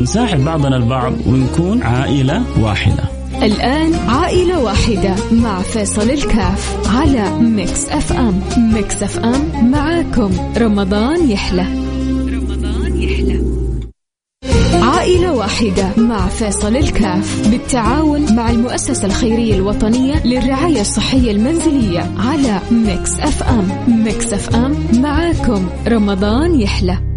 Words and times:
نساعد 0.00 0.44
بعضنا 0.44 0.76
البعض 0.76 1.12
ونكون 1.26 1.82
عائلة 1.82 2.42
واحدة. 2.60 3.04
الآن 3.42 3.94
عائلة 4.08 4.60
واحدة 4.60 5.14
مع 5.32 5.60
فيصل 5.60 6.10
الكاف 6.10 6.90
على 6.96 7.30
Mix 7.40 7.88
FM 7.88 8.40
Mix 8.56 9.02
FM 9.02 9.70
معاكم. 9.70 10.30
رمضان 10.56 11.30
يحلى. 11.30 11.66
رمضان 12.28 13.02
يحلى. 13.02 13.42
عائلة 14.82 15.32
واحدة 15.32 15.90
مع 15.96 16.26
فيصل 16.26 16.76
الكاف 16.76 17.48
بالتعاون 17.48 18.36
مع 18.36 18.50
المؤسسة 18.50 19.06
الخيرية 19.06 19.54
الوطنية 19.54 20.26
للرعاية 20.26 20.80
الصحية 20.80 21.30
المنزلية 21.30 22.10
على 22.18 22.60
Mix 22.70 23.20
FM 23.20 23.68
Mix 24.04 24.32
FM 24.32 24.74
معاكم. 25.02 25.66
رمضان 25.88 26.60
يحلى. 26.60 27.15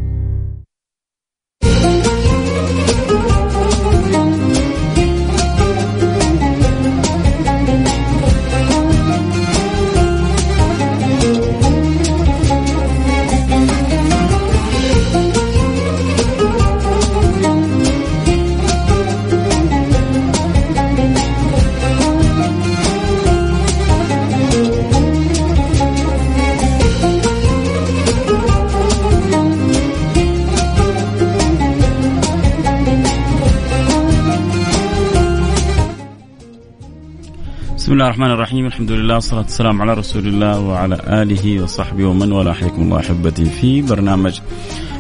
بسم 37.79 37.93
الله 37.93 38.05
الرحمن 38.05 38.31
الرحيم 38.31 38.65
الحمد 38.65 38.91
لله 38.91 39.13
والصلاة 39.15 39.41
والسلام 39.41 39.81
على 39.81 39.93
رسول 39.93 40.27
الله 40.27 40.59
وعلى 40.59 40.95
آله 41.07 41.63
وصحبه 41.63 42.05
ومن 42.05 42.31
والاه 42.31 42.53
حياكم 42.53 42.81
الله 42.81 42.99
أحبتي 42.99 43.45
في 43.45 43.81
برنامج 43.81 44.39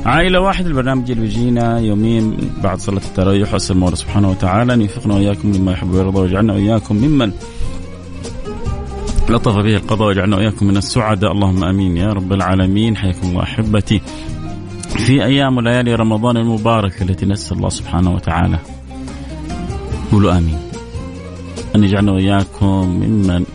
عائلة 0.05 0.39
واحد 0.39 0.65
البرنامج 0.65 1.11
اللي 1.11 1.21
بيجينا 1.23 1.79
يومين 1.79 2.37
بعد 2.63 2.79
صلاة 2.79 2.97
التراويح 2.97 3.53
وأسأل 3.53 3.75
الله 3.75 3.95
سبحانه 3.95 4.29
وتعالى 4.29 4.73
أن 4.73 4.81
يوفقنا 4.81 5.13
وإياكم 5.13 5.51
مما 5.51 5.71
يحب 5.71 5.91
ويرضى 5.91 6.19
ويجعلنا 6.19 6.53
وإياكم 6.53 6.95
ممن 6.95 7.31
لطف 9.29 9.55
به 9.55 9.75
القضاء 9.75 10.07
ويجعلنا 10.07 10.35
وإياكم 10.35 10.67
من 10.67 10.77
السعداء 10.77 11.31
اللهم 11.31 11.63
آمين 11.63 11.97
يا 11.97 12.13
رب 12.13 12.33
العالمين 12.33 12.97
حياكم 12.97 13.27
الله 13.27 13.43
أحبتي 13.43 14.01
في 15.05 15.23
أيام 15.25 15.57
وليالي 15.57 15.95
رمضان 15.95 16.37
المباركة 16.37 17.03
التي 17.03 17.25
نسأل 17.25 17.57
الله 17.57 17.69
سبحانه 17.69 18.13
وتعالى 18.15 18.59
قولوا 20.11 20.37
آمين 20.37 20.68
أن 21.75 21.83
يجعلنا 21.83 22.11
وإياكم 22.11 22.89
ممن 22.89 23.45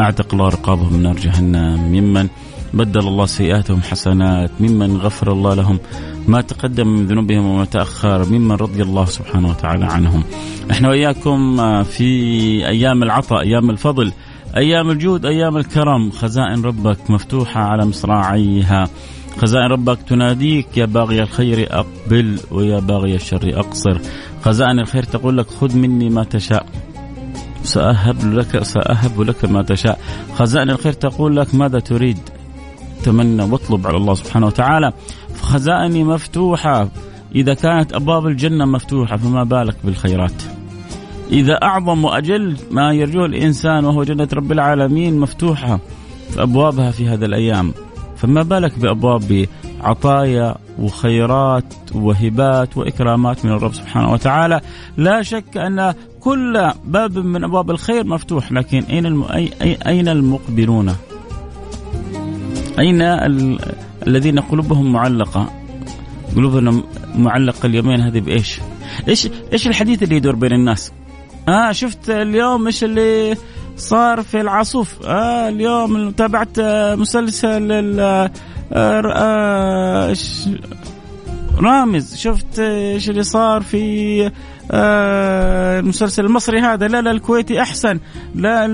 أعتق 0.00 0.34
الله 0.34 0.48
رقابهم 0.48 0.92
من 0.92 1.02
نار 1.02 1.16
جهنم 1.16 1.80
ممن 1.80 2.28
بدل 2.74 3.08
الله 3.08 3.26
سيئاتهم 3.26 3.82
حسنات 3.82 4.50
ممن 4.60 4.96
غفر 4.96 5.32
الله 5.32 5.54
لهم 5.54 5.78
ما 6.28 6.40
تقدم 6.40 6.88
من 6.88 7.06
ذنوبهم 7.06 7.46
وما 7.46 7.64
تأخر 7.64 8.28
ممن 8.30 8.52
رضي 8.52 8.82
الله 8.82 9.04
سبحانه 9.04 9.48
وتعالى 9.48 9.84
عنهم. 9.84 10.24
إحنا 10.70 10.88
وإياكم 10.88 11.56
في 11.82 12.08
أيام 12.66 13.02
العطاء 13.02 13.40
أيام 13.40 13.70
الفضل 13.70 14.12
أيام 14.56 14.90
الجود 14.90 15.26
أيام 15.26 15.56
الكرم. 15.56 16.10
خزائن 16.10 16.62
ربك 16.62 17.10
مفتوحة 17.10 17.60
على 17.60 17.86
مصراعيها. 17.86 18.88
خزائن 19.38 19.66
ربك 19.66 19.98
تناديك 20.02 20.76
يا 20.76 20.86
باغي 20.86 21.22
الخير 21.22 21.66
أقبل 21.70 22.40
ويا 22.50 22.80
باغي 22.80 23.14
الشر 23.14 23.50
أقصر. 23.60 23.98
خزائن 24.42 24.78
الخير 24.78 25.02
تقول 25.02 25.38
لك 25.38 25.46
خذ 25.50 25.76
مني 25.76 26.08
ما 26.08 26.24
تشاء. 26.24 26.66
سأهب 27.62 28.34
لك 28.34 28.62
سأهب 28.62 29.20
لك 29.20 29.44
ما 29.44 29.62
تشاء. 29.62 29.98
خزائن 30.34 30.70
الخير 30.70 30.92
تقول 30.92 31.36
لك 31.36 31.54
ماذا 31.54 31.80
تريد؟ 31.80 32.18
تمنى 33.02 33.42
واطلب 33.42 33.86
على 33.86 33.96
الله 33.96 34.14
سبحانه 34.14 34.46
وتعالى. 34.46 34.92
خزائني 35.42 36.04
مفتوحة. 36.04 36.88
إذا 37.34 37.54
كانت 37.54 37.92
أبواب 37.92 38.26
الجنة 38.26 38.64
مفتوحة 38.64 39.16
فما 39.16 39.44
بالك 39.44 39.76
بالخيرات؟ 39.84 40.42
إذا 41.32 41.54
أعظم 41.62 42.04
وأجل 42.04 42.56
ما 42.70 42.92
يرجوه 42.92 43.26
الإنسان 43.26 43.84
وهو 43.84 44.04
جنة 44.04 44.28
رب 44.34 44.52
العالمين 44.52 45.18
مفتوحة 45.18 45.80
أبوابها 46.38 46.90
في 46.90 47.08
هذه 47.08 47.24
الأيام. 47.24 47.74
فما 48.16 48.42
بالك 48.42 48.78
بأبواب 48.78 49.46
عطايا 49.80 50.56
وخيرات 50.78 51.74
وهبات 51.94 52.76
وإكرامات 52.76 53.44
من 53.44 53.52
الرب 53.52 53.74
سبحانه 53.74 54.12
وتعالى؟ 54.12 54.60
لا 54.96 55.22
شك 55.22 55.56
أن 55.56 55.94
كل 56.20 56.70
باب 56.84 57.18
من 57.18 57.44
أبواب 57.44 57.70
الخير 57.70 58.06
مفتوح 58.06 58.52
لكن 58.52 58.78
أين 58.78 59.06
الم... 59.06 59.24
أين 59.86 60.08
المقبلون؟ 60.08 60.94
أين 62.78 63.02
ال... 63.02 63.58
الذين 64.06 64.38
قلوبهم 64.40 64.92
معلقة؟ 64.92 65.50
قلوبنا 66.36 66.82
معلقة 67.14 67.66
اليومين 67.66 68.00
هذه 68.00 68.20
بإيش؟ 68.20 68.60
إيش 69.08 69.28
إيش 69.52 69.66
الحديث 69.66 70.02
اللي 70.02 70.16
يدور 70.16 70.34
بين 70.34 70.52
الناس؟ 70.52 70.92
آه 71.48 71.72
شفت 71.72 72.10
اليوم 72.10 72.66
إيش 72.66 72.84
اللي 72.84 73.36
صار 73.76 74.22
في 74.22 74.40
العاصوف 74.40 75.06
آه 75.06 75.48
اليوم 75.48 76.10
تابعت 76.10 76.60
مسلسل 76.98 78.00
آه 78.00 78.30
آه 78.72 80.14
رامز 81.58 82.16
شفت 82.16 82.58
إيش 82.58 83.10
اللي 83.10 83.22
صار 83.22 83.62
في 83.62 84.30
المسلسل 84.70 86.24
المصري 86.24 86.60
هذا 86.60 86.88
لا 86.88 87.02
لا 87.02 87.10
الكويتي 87.10 87.62
أحسن 87.62 88.00
لا 88.34 88.66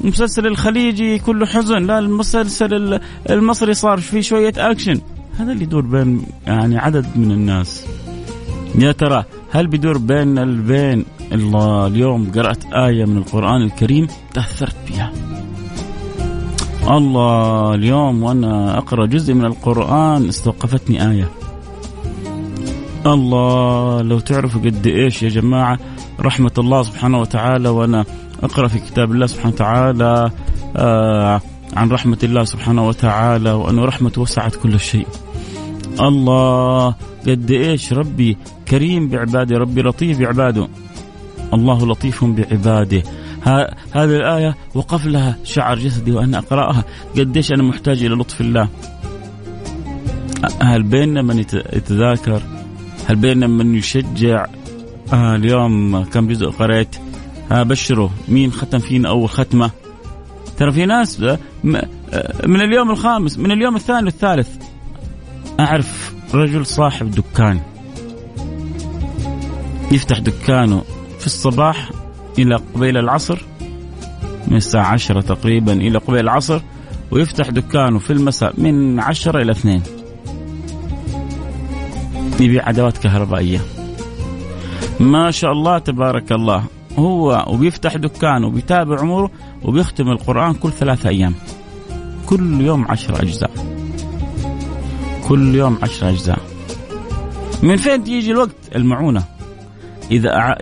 المسلسل 0.00 0.46
الخليجي 0.46 1.18
كله 1.18 1.46
حزن 1.46 1.86
لا 1.86 1.98
المسلسل 1.98 3.00
المصري 3.30 3.74
صار 3.74 3.98
فيه 3.98 4.20
شوية 4.20 4.52
أكشن. 4.56 5.00
هذا 5.38 5.52
اللي 5.52 5.64
يدور 5.64 5.82
بين 5.82 6.26
يعني 6.46 6.78
عدد 6.78 7.06
من 7.16 7.30
الناس. 7.30 7.86
يا 8.78 8.92
ترى 8.92 9.24
هل 9.50 9.66
بيدور 9.66 9.98
بين 9.98 10.38
البين 10.38 11.04
الله 11.32 11.86
اليوم 11.86 12.32
قرأت 12.34 12.64
آية 12.72 13.04
من 13.04 13.16
القرآن 13.16 13.62
الكريم 13.62 14.06
تأثرت 14.34 14.76
بها؟ 14.88 15.12
الله 16.88 17.74
اليوم 17.74 18.22
وأنا 18.22 18.78
أقرأ 18.78 19.06
جزء 19.06 19.34
من 19.34 19.44
القرآن 19.44 20.28
استوقفتني 20.28 21.10
آية. 21.10 21.28
الله 23.06 24.02
لو 24.02 24.18
تعرفوا 24.18 24.60
قد 24.60 24.86
إيش 24.86 25.22
يا 25.22 25.28
جماعة 25.28 25.78
رحمة 26.20 26.52
الله 26.58 26.82
سبحانه 26.82 27.20
وتعالى 27.20 27.68
وأنا 27.68 28.04
أقرأ 28.42 28.68
في 28.68 28.78
كتاب 28.78 29.12
الله 29.12 29.26
سبحانه 29.26 29.54
وتعالى 29.54 30.30
آه 30.76 31.40
عن 31.76 31.90
رحمة 31.90 32.18
الله 32.22 32.44
سبحانه 32.44 32.88
وتعالى 32.88 33.52
وأنه 33.52 33.84
رحمة 33.84 34.12
وسعت 34.16 34.56
كل 34.56 34.80
شيء. 34.80 35.06
الله 36.00 36.94
قد 37.28 37.50
إيش 37.50 37.92
ربي 37.92 38.36
كريم 38.68 39.08
بعباده 39.08 39.58
ربي 39.58 39.82
لطيف 39.82 40.18
بعباده. 40.18 40.68
الله 41.54 41.86
لطيف 41.86 42.24
بعباده. 42.24 43.02
هذه 43.92 44.16
الآية 44.16 44.56
وقف 44.74 45.06
لها 45.06 45.36
شعر 45.44 45.78
جسدي 45.78 46.12
وأنا 46.12 46.38
أقرأها. 46.38 46.84
قديش 47.18 47.52
أنا 47.52 47.62
محتاج 47.62 48.04
إلى 48.04 48.14
لطف 48.14 48.40
الله. 48.40 48.68
هل 50.62 50.82
بيننا 50.82 51.22
من 51.22 51.38
يتذاكر؟ 51.72 52.42
هل 53.06 53.16
بيننا 53.16 53.46
من 53.46 53.74
يشجع 53.74 54.46
آه 55.12 55.36
اليوم 55.36 56.04
كم 56.04 56.28
جزء 56.28 56.50
قريت؟ 56.50 56.96
ها 57.50 57.62
بشروا 57.62 58.08
مين 58.28 58.52
ختم 58.52 58.78
فينا 58.78 59.08
أول 59.08 59.28
ختمة. 59.28 59.70
ترى 60.58 60.72
في 60.72 60.86
ناس 60.86 61.20
من 62.46 62.60
اليوم 62.60 62.90
الخامس 62.90 63.38
من 63.38 63.52
اليوم 63.52 63.76
الثاني 63.76 64.04
والثالث 64.04 64.48
أعرف 65.60 66.14
رجل 66.34 66.66
صاحب 66.66 67.10
دكان 67.10 67.60
يفتح 69.92 70.18
دكانه 70.18 70.82
في 71.18 71.26
الصباح 71.26 71.90
إلى 72.38 72.56
قبيل 72.74 72.96
العصر 72.96 73.42
من 74.48 74.56
الساعة 74.56 74.86
عشرة 74.86 75.20
تقريبا 75.20 75.72
إلى 75.72 75.98
قبيل 75.98 76.20
العصر 76.20 76.60
ويفتح 77.10 77.50
دكانه 77.50 77.98
في 77.98 78.12
المساء 78.12 78.60
من 78.60 79.00
عشرة 79.00 79.42
إلى 79.42 79.52
اثنين. 79.52 79.82
يبيع 82.42 82.70
ادوات 82.70 82.98
كهربائية. 82.98 83.60
ما 85.00 85.30
شاء 85.30 85.52
الله 85.52 85.78
تبارك 85.78 86.32
الله. 86.32 86.64
هو 86.98 87.44
وبيفتح 87.48 87.96
دكان 87.96 88.44
وبيتابع 88.44 89.00
عمره 89.00 89.30
وبيختم 89.62 90.08
القرآن 90.08 90.54
كل 90.54 90.72
ثلاثة 90.72 91.08
أيام. 91.08 91.34
كل 92.26 92.60
يوم 92.60 92.84
عشر 92.88 93.22
أجزاء. 93.22 93.50
كل 95.28 95.54
يوم 95.54 95.78
عشر 95.82 96.08
أجزاء. 96.08 96.38
من 97.62 97.76
فين 97.76 98.04
تيجي 98.04 98.30
الوقت؟ 98.30 98.56
المعونة. 98.76 99.24
إذا 100.10 100.56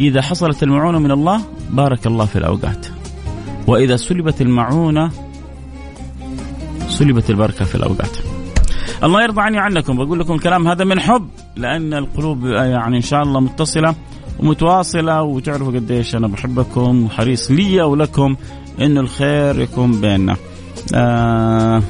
إذا 0.00 0.22
حصلت 0.22 0.62
المعونة 0.62 0.98
من 0.98 1.10
الله 1.10 1.40
بارك 1.70 2.06
الله 2.06 2.24
في 2.24 2.36
الأوقات. 2.36 2.86
وإذا 3.66 3.96
سلبت 3.96 4.40
المعونة 4.42 5.10
سلبت 6.88 7.30
البركة 7.30 7.64
في 7.64 7.74
الأوقات. 7.74 8.27
الله 9.02 9.22
يرضى 9.22 9.40
عني 9.40 9.58
عنكم 9.58 9.96
بقول 9.96 10.20
لكم 10.20 10.34
الكلام 10.34 10.68
هذا 10.68 10.84
من 10.84 11.00
حب 11.00 11.28
لأن 11.56 11.94
القلوب 11.94 12.46
يعني 12.46 12.96
إن 12.96 13.02
شاء 13.02 13.22
الله 13.22 13.40
متصلة 13.40 13.94
ومتواصلة 14.40 15.22
وتعرفوا 15.22 15.72
قديش 15.72 16.14
أنا 16.14 16.28
بحبكم 16.28 17.04
وحريص 17.04 17.50
لي 17.50 17.82
ولكم 17.82 18.36
إنه 18.80 19.00
الخير 19.00 19.60
يكون 19.60 20.00
بيننا 20.00 20.36
آه 20.94 21.82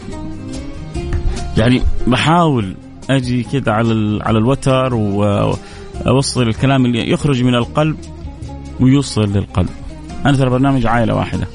يعني 1.56 1.82
بحاول 2.06 2.74
أجي 3.10 3.42
كذا 3.42 3.72
على 3.72 4.18
على 4.22 4.38
الوتر 4.38 4.94
وأوصل 4.94 6.42
الكلام 6.42 6.86
اللي 6.86 7.10
يخرج 7.10 7.42
من 7.42 7.54
القلب 7.54 7.96
ويوصل 8.80 9.32
للقلب. 9.32 9.68
أنا 10.26 10.36
ترى 10.36 10.50
برنامج 10.50 10.86
عائلة 10.86 11.14
واحدة. 11.14 11.46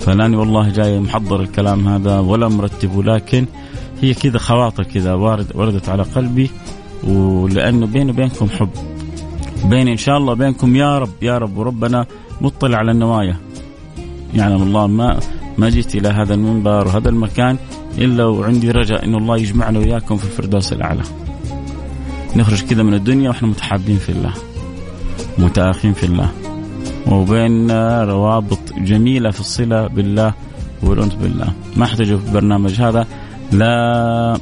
فلاني 0.00 0.36
والله 0.36 0.68
جاي 0.68 1.00
محضر 1.00 1.40
الكلام 1.40 1.88
هذا 1.88 2.18
ولا 2.18 2.48
مرتبه 2.48 3.02
لكن 3.02 3.46
هي 4.02 4.14
كذا 4.14 4.38
خواطر 4.38 4.82
كذا 4.82 5.14
وارد 5.14 5.46
وردت 5.54 5.88
على 5.88 6.02
قلبي 6.02 6.50
ولأنه 7.04 7.86
بيني 7.86 8.10
وبينكم 8.10 8.48
حب. 8.48 8.70
بيني 9.64 9.92
إن 9.92 9.96
شاء 9.96 10.16
الله 10.18 10.34
بينكم 10.34 10.76
يا 10.76 10.98
رب 10.98 11.22
يا 11.22 11.38
رب 11.38 11.56
وربنا 11.56 12.06
مطلع 12.40 12.78
على 12.78 12.90
النوايا. 12.90 13.36
يعلم 14.34 14.62
الله 14.62 14.86
ما 14.86 15.20
ما 15.58 15.70
جيت 15.70 15.94
إلى 15.94 16.08
هذا 16.08 16.34
المنبر 16.34 16.86
وهذا 16.86 17.08
المكان 17.08 17.58
إلا 17.98 18.24
وعندي 18.24 18.70
رجاء 18.70 19.04
انه 19.04 19.18
الله 19.18 19.36
يجمعنا 19.36 19.78
وياكم 19.78 20.16
في 20.16 20.24
الفردوس 20.24 20.72
الأعلى. 20.72 21.02
نخرج 22.36 22.62
كذا 22.62 22.82
من 22.82 22.94
الدنيا 22.94 23.28
وإحنا 23.28 23.48
متحابين 23.48 23.96
في 23.98 24.08
الله. 24.08 24.32
متآخين 25.38 25.92
في 25.92 26.06
الله. 26.06 26.30
وبيننا 27.06 28.04
روابط 28.04 28.72
جميلة 28.78 29.30
في 29.30 29.40
الصلة 29.40 29.86
بالله 29.86 30.34
والأنس 30.82 31.14
بالله. 31.14 31.52
ما 31.76 31.84
احتاج 31.84 32.06
في 32.06 32.28
البرنامج 32.28 32.80
هذا 32.80 33.06
لا 33.52 34.38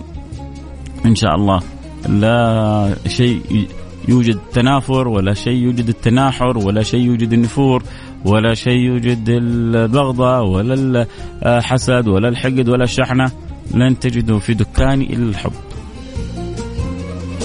إن 1.07 1.15
شاء 1.15 1.35
الله. 1.35 1.61
لا 2.09 2.95
شيء 3.07 3.69
يوجد 4.09 4.39
تنافر 4.53 5.09
ولا 5.09 5.35
شيء 5.35 5.55
يوجد 5.55 5.89
التناحر 5.89 6.59
ولا 6.59 6.83
شيء 6.83 7.01
يوجد 7.01 7.33
النفور 7.33 7.83
ولا 8.25 8.55
شيء 8.55 8.79
يوجد 8.79 9.29
البغضة 9.29 10.41
ولا 10.41 11.07
الحسد 11.45 12.09
ولا 12.09 12.29
الحقد 12.29 12.69
ولا 12.69 12.85
الشحنة. 12.85 13.31
لن 13.75 13.99
تجدوا 13.99 14.39
في 14.39 14.55
دكاني 14.55 15.15
إلا 15.15 15.29
الحب. 15.29 15.53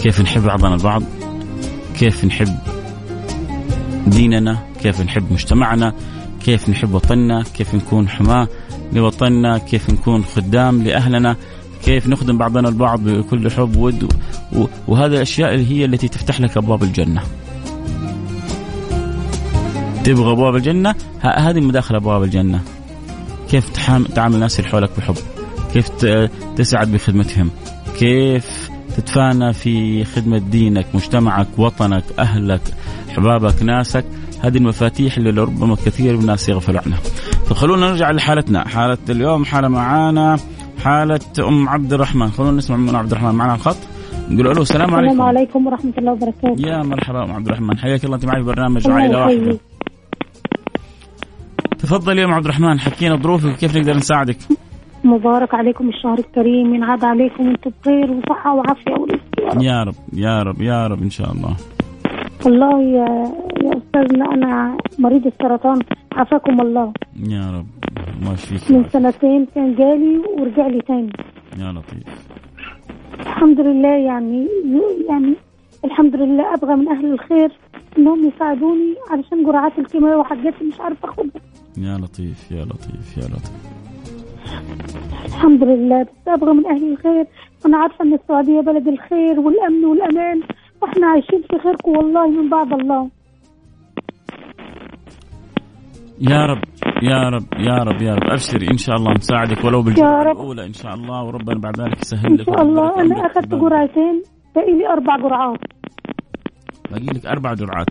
كيف 0.04 0.22
نحب 0.22 0.44
بعضنا 0.44 0.76
البعض؟ 0.76 1.04
كيف 2.00 2.26
نحب 2.26 2.58
ديننا؟ 4.08 4.58
كيف 4.82 5.02
نحب 5.02 5.34
مجتمعنا؟ 5.34 5.94
كيف 6.46 6.70
نحب 6.70 6.94
وطننا؟ 6.94 7.44
كيف 7.44 7.76
نكون 7.76 8.10
حماة 8.10 8.48
لوطننا؟ 8.94 9.58
كيف 9.58 9.90
نكون 9.90 10.24
خدام 10.24 10.84
لأهلنا؟ 10.84 11.36
كيف 11.86 12.08
نخدم 12.08 12.38
بعضنا 12.38 12.70
البعض 12.70 13.00
بكل 13.00 13.52
حب 13.52 13.76
ود 13.76 14.14
وهذه 14.88 15.14
الأشياء 15.14 15.56
هي 15.56 15.86
التي 15.86 16.08
تفتح 16.08 16.42
لك 16.42 16.58
أبواب 16.58 16.84
الجنة. 16.84 17.22
تبغى 20.04 20.32
أبواب 20.32 20.56
الجنة؟ 20.56 20.96
هذه 21.22 21.60
مداخل 21.60 21.96
أبواب 21.96 22.24
الجنة. 22.24 22.62
كيف 23.50 23.70
تعامل 24.16 24.36
الناس 24.36 24.60
اللي 24.60 24.72
حولك 24.72 24.90
بحب؟ 24.98 25.16
كيف 25.74 25.90
تسعد 26.56 26.92
بخدمتهم؟ 26.92 27.50
كيف 28.00 28.70
تتفانى 28.98 29.54
في 29.54 30.04
خدمة 30.04 30.38
دينك 30.38 30.86
مجتمعك 30.94 31.48
وطنك 31.58 32.04
أهلك 32.20 32.62
أحبابك 33.10 33.64
ناسك؟ 33.64 34.06
هذه 34.42 34.58
المفاتيح 34.58 35.18
اللي 35.18 35.32
لربما 35.32 35.76
كثير 35.76 36.14
من 36.14 36.22
الناس 36.22 36.50
يغفل 36.50 36.78
عنها 36.78 37.00
فخلونا 37.46 37.88
نرجع 37.88 38.12
لحالتنا. 38.12 38.68
حالة 38.68 38.98
اليوم 39.10 39.46
حالة 39.46 39.68
معانا 39.68 40.38
حالة 40.86 41.20
أم 41.40 41.70
عبد 41.70 41.94
الرحمن. 41.94 42.28
خلونا 42.28 42.58
نسمع 42.58 42.78
من 42.78 42.96
عبد 42.96 43.12
الرحمن. 43.12 43.36
معنا 43.36 43.56
الخط 43.56 43.78
نقول 44.30 44.56
له 44.56 44.62
السلام 44.62 44.96
عليكم. 44.96 45.12
السلام 45.12 45.28
عليكم 45.28 45.68
ورحمة 45.68 45.94
الله 45.98 46.12
وبركاته. 46.12 46.68
يا 46.68 46.84
مرحبا 46.84 47.24
أم 47.24 47.32
عبد 47.32 47.48
الرحمن. 47.48 47.78
حياك 47.78 48.06
الله. 48.06 48.16
أنت 48.16 48.26
معي 48.26 48.42
في 48.42 48.48
برنامج 48.48 48.90
عائلة 48.90 49.20
واحدة. 49.20 49.60
تفضل 51.80 52.20
يا 52.20 52.26
أم 52.26 52.34
عبد 52.34 52.46
الرحمن. 52.46 52.80
حكينا 52.80 53.16
ظروفك. 53.16 53.46
وكيف 53.46 53.78
نقدر 53.78 53.96
نساعدك؟ 53.96 54.38
مبارك 55.04 55.54
عليكم 55.54 55.90
الشهر 55.90 56.20
الكريم. 56.20 56.76
ينعاد 56.76 57.04
عليكم 57.04 57.48
وأنتم 57.48 57.72
بخير 57.82 58.12
وصحة 58.12 58.56
وعافية 58.56 58.92
ورزق 59.02 59.64
يا 59.64 59.84
رب 59.84 59.96
يا 60.14 60.44
رب 60.44 60.62
يا 60.62 60.88
رب 60.88 61.02
إن 61.02 61.10
شاء 61.10 61.32
الله. 61.32 61.56
والله 62.46 62.82
يا, 62.82 63.10
يا 63.64 63.78
أستاذنا 63.78 64.26
أنا 64.34 64.78
مريض 65.00 65.26
السرطان. 65.26 65.80
عافاكم 66.16 66.62
الله. 66.62 66.94
يا 67.30 67.52
رب. 67.52 67.68
الله 68.22 68.34
يشفيك 68.34 68.72
من 68.72 68.84
سنتين 68.90 69.46
كان 69.56 69.76
جالي 69.76 70.18
ورجع 70.18 70.68
لي 70.68 70.82
تاني. 70.82 71.12
يا 71.60 71.72
لطيف. 71.72 72.28
الحمد 73.20 73.60
لله 73.60 73.96
يعني 74.10 74.48
يعني 75.10 75.34
الحمد 75.86 76.16
لله 76.16 76.54
أبغى 76.54 76.76
من 76.76 76.88
أهل 76.88 77.14
الخير 77.14 77.52
إنهم 77.98 78.28
يساعدوني 78.28 78.96
علشان 79.10 79.44
جرعات 79.44 79.80
الكيماوي 79.80 80.16
وحاجات 80.16 80.54
مش 80.64 80.80
عارفة 80.80 81.10
أخدها. 81.10 81.42
يا 81.78 81.98
لطيف 81.98 82.52
يا 82.52 82.66
لطيف 82.66 83.18
يا 83.18 83.24
لطيف. 83.24 83.76
الحمد 85.26 85.64
لله. 85.64 86.04
بس 86.04 86.28
أبغى 86.28 86.54
من 86.54 86.66
أهل 86.66 86.92
الخير. 86.92 87.26
أنا 87.66 87.78
عارفة 87.78 88.06
إن 88.06 88.14
السعودية 88.14 88.62
بلد 88.62 88.88
الخير 88.88 89.40
والأمن 89.40 89.86
والأمان 89.86 90.42
وإحنا 90.82 91.08
عايشين 91.08 91.42
في 91.42 91.60
خيركم 91.60 91.92
والله 91.92 92.28
من 92.28 92.50
بعد 92.50 92.74
الله. 92.74 93.10
يا 96.22 96.46
رب 96.46 96.62
يا 97.04 97.30
رب 97.30 97.44
يا 97.60 97.78
رب 97.84 98.02
يا 98.02 98.16
رب. 98.16 98.24
ابشري 98.32 98.68
إن 98.72 98.78
شاء 98.78 98.96
الله 98.96 99.12
نساعدك 99.14 99.64
ولو 99.66 99.82
بالجرعه 99.82 100.32
الأولى 100.32 100.66
إن 100.66 100.74
شاء 100.74 100.94
الله 100.94 101.24
وربنا 101.24 101.60
بعد 101.60 101.82
ذلك 101.82 102.02
يسهل 102.02 102.34
لك 102.34 102.40
إن 102.50 102.56
شاء 102.56 102.62
الله. 102.62 103.02
أنا 103.02 103.26
أخذت 103.26 103.56
جرعتين 103.56 104.24
باقي 104.56 104.72
لي 104.78 104.88
أربع 104.88 105.18
جرعات. 105.18 105.60
باقي 106.92 107.06
لك 107.06 107.26
أربع 107.26 107.54
جرعات. 107.54 107.88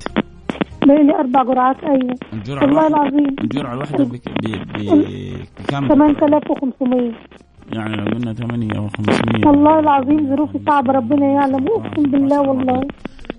باقي 0.86 1.02
لي 1.04 1.14
أربع 1.14 1.42
جرعات 1.42 1.76
أيوه. 1.84 2.14
الجرعة 2.32 2.64
والله 2.64 2.86
العظيم. 2.86 3.36
الجرعة 3.40 3.74
الواحدة 3.74 4.04
بك- 4.04 4.28
بكم؟ 4.44 5.02
8500 5.68 7.12
يعني 7.72 7.96
لو 7.96 8.04
قلنا 8.04 8.32
8 8.32 8.78
أو 8.78 8.88
500 8.88 9.46
والله 9.48 9.78
العظيم 9.78 10.36
ظروفي 10.36 10.58
صعبة 10.66 10.92
ربنا 10.92 11.26
يعلم. 11.26 11.66
أقسم 11.68 12.02
بالله 12.10 12.40
والله. 12.40 12.80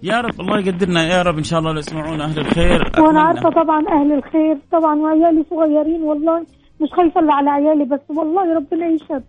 يا 0.09 0.21
رب 0.21 0.41
الله 0.41 0.59
يقدرنا 0.59 1.01
يا 1.13 1.21
رب 1.21 1.37
إن 1.37 1.43
شاء 1.43 1.59
الله 1.59 1.71
لو 1.71 1.79
يسمعونا 1.79 2.23
أهل 2.25 2.39
الخير. 2.39 2.79
وأنا. 2.99 3.21
عارفة 3.21 3.49
طبعا 3.49 3.79
أهل 3.97 4.11
الخير 4.13 4.57
طبعا 4.71 4.95
وعيالي 4.99 5.43
صغيرين 5.49 6.01
والله. 6.01 6.39
مش 6.81 6.89
خايفة 6.97 7.19
إلا 7.21 7.33
على 7.33 7.49
عيالي 7.49 7.85
بس 7.85 7.99
والله 8.17 8.55
ربنا 8.55 8.85
يشهد 8.87 9.23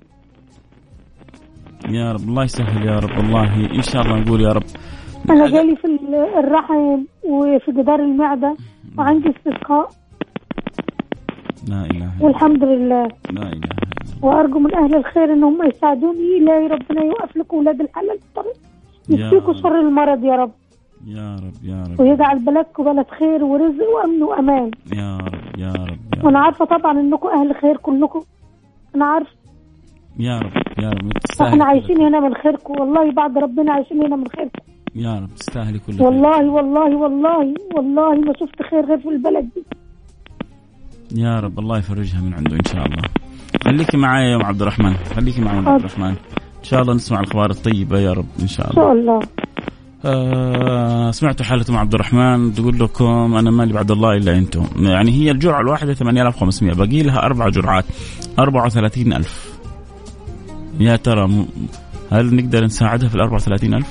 يا 1.89 2.13
رب 2.13 2.21
الله 2.29 2.45
يسهل 2.45 2.87
يا 2.87 2.99
رب 2.99 3.11
والله 3.19 3.55
إن 3.79 3.83
شاء 3.83 4.03
الله 4.03 4.17
نقول 4.21 4.41
يا 4.41 4.53
رب. 4.53 4.63
أنا 5.31 5.49
جالي 5.49 5.77
في 5.77 5.85
ال- 5.85 6.15
الرحم 6.45 7.05
وفي 7.25 7.73
جدار 7.73 8.01
المعدة 8.01 8.57
وعندي 8.99 9.29
استسقاء. 9.31 9.89
لا 11.69 11.81
إله 11.91 12.11
إلا 12.17 12.25
والحمد 12.25 12.65
لله. 12.65 13.03
لا 13.31 13.43
إله 13.43 13.49
إلا 13.53 13.77
وأرجو 14.23 14.59
من 14.59 14.75
أهل 14.75 14.95
الخير 14.95 15.33
ان 15.33 15.45
هم 15.45 15.59
يساعدوني 15.69 16.39
لا 16.41 16.53
ربنا 16.59 17.05
يوقف 17.05 17.37
لكم 17.37 17.57
أولاد 17.57 17.81
الحلال 17.81 18.19
الطريق. 18.29 18.57
رب. 19.49 19.53
شر 19.63 19.81
المرض 19.81 20.25
يا 20.25 20.37
رب. 20.37 20.51
يا 21.07 21.37
رب 21.37 21.65
يا 21.65 21.83
رب. 21.83 22.01
ويجعل 22.01 22.39
بلدكم 22.45 22.85
بلد 22.85 23.07
خير 23.19 23.45
ورزق 23.45 23.89
وأمن 23.97 24.23
وأمان. 24.23 24.71
يا 24.95 25.17
رب 25.17 25.59
يا 25.59 25.73
رب 25.73 25.99
يا 26.17 26.25
وأنا 26.25 26.39
رب 26.39 26.45
عارفة 26.45 26.65
طبعا 26.65 27.01
إنكم 27.01 27.29
أهل 27.29 27.55
خير 27.63 27.77
كلكم. 27.77 28.21
أنا 28.97 29.05
عارفة. 29.05 29.31
يا 30.19 30.39
رب 30.39 30.53
يا 30.79 30.91
رب. 30.91 31.11
إحنا 31.43 31.65
عايشين 31.65 32.01
هنا 32.01 32.21
من 32.21 32.35
خيركم. 32.35 32.81
والله 32.81 33.13
بعد 33.13 33.39
ربنا 33.39 33.73
عايشين 33.73 34.05
هنا 34.05 34.17
من 34.17 34.29
خيركم. 34.29 34.59
خير. 34.67 35.03
يا 35.05 35.19
رب 35.19 35.35
تستاهلي 35.35 35.79
كل 35.79 35.93
خير. 35.93 36.03
والله 36.07 36.51
والله 36.51 36.97
والله 36.97 37.55
والله 37.77 38.15
ما 38.15 38.33
شفت 38.41 38.63
خير 38.71 38.87
غير 38.87 38.99
في 38.99 39.09
البلد 39.09 39.49
دي. 39.55 39.65
يا 41.23 41.41
رب 41.41 41.59
الله 41.59 41.79
يفرجها 41.79 42.21
من 42.21 42.35
عنده 42.35 42.57
إن 42.57 42.65
شاء 42.65 42.87
الله. 42.87 43.03
خليكي 43.65 43.97
معايا 43.97 44.31
يا 44.31 44.37
أم 44.37 44.45
عبد 44.45 44.63
الرحمن. 44.63 44.95
خليكي 44.95 45.41
معي 45.41 45.57
يا 45.57 45.69
عبد 45.69 45.81
الرحمن. 45.81 46.15
إن 46.59 46.63
شاء 46.63 46.83
الله 46.83 46.95
نسمع 46.95 47.21
الأخبار 47.21 47.51
الطيبة 47.51 47.99
يا 47.99 48.13
رب 48.13 48.27
إن 48.43 48.47
شاء 48.47 48.67
إن 48.67 48.71
الله 48.71 48.85
شاء 48.85 48.93
الله. 48.93 49.46
آه 50.05 51.11
سمعتوا 51.11 51.47
حالة 51.47 51.65
أم 51.71 51.77
عبد 51.77 51.95
الرحمن 51.95 52.55
تقول 52.55 52.79
لكم 52.79 53.37
أنا 53.37 53.51
مالي 53.51 53.73
بعد 53.73 53.91
الله 53.91 54.13
إلا 54.17 54.39
أنتم. 54.39 54.65
يعني 54.77 55.11
هي 55.13 55.31
الجرعة 55.31 55.61
الواحدة 55.61 55.95
8500 55.95 56.75
باقي 56.75 57.03
لها 57.03 57.19
أربع 57.23 57.49
جرعات 57.49 57.85
34000 58.39 59.59
يا 60.81 60.97
ترى 60.97 61.47
هل 62.13 62.35
نقدر 62.35 62.65
نساعدها 62.65 63.09
في 63.09 63.15
ال 63.15 63.21
34000 63.21 63.87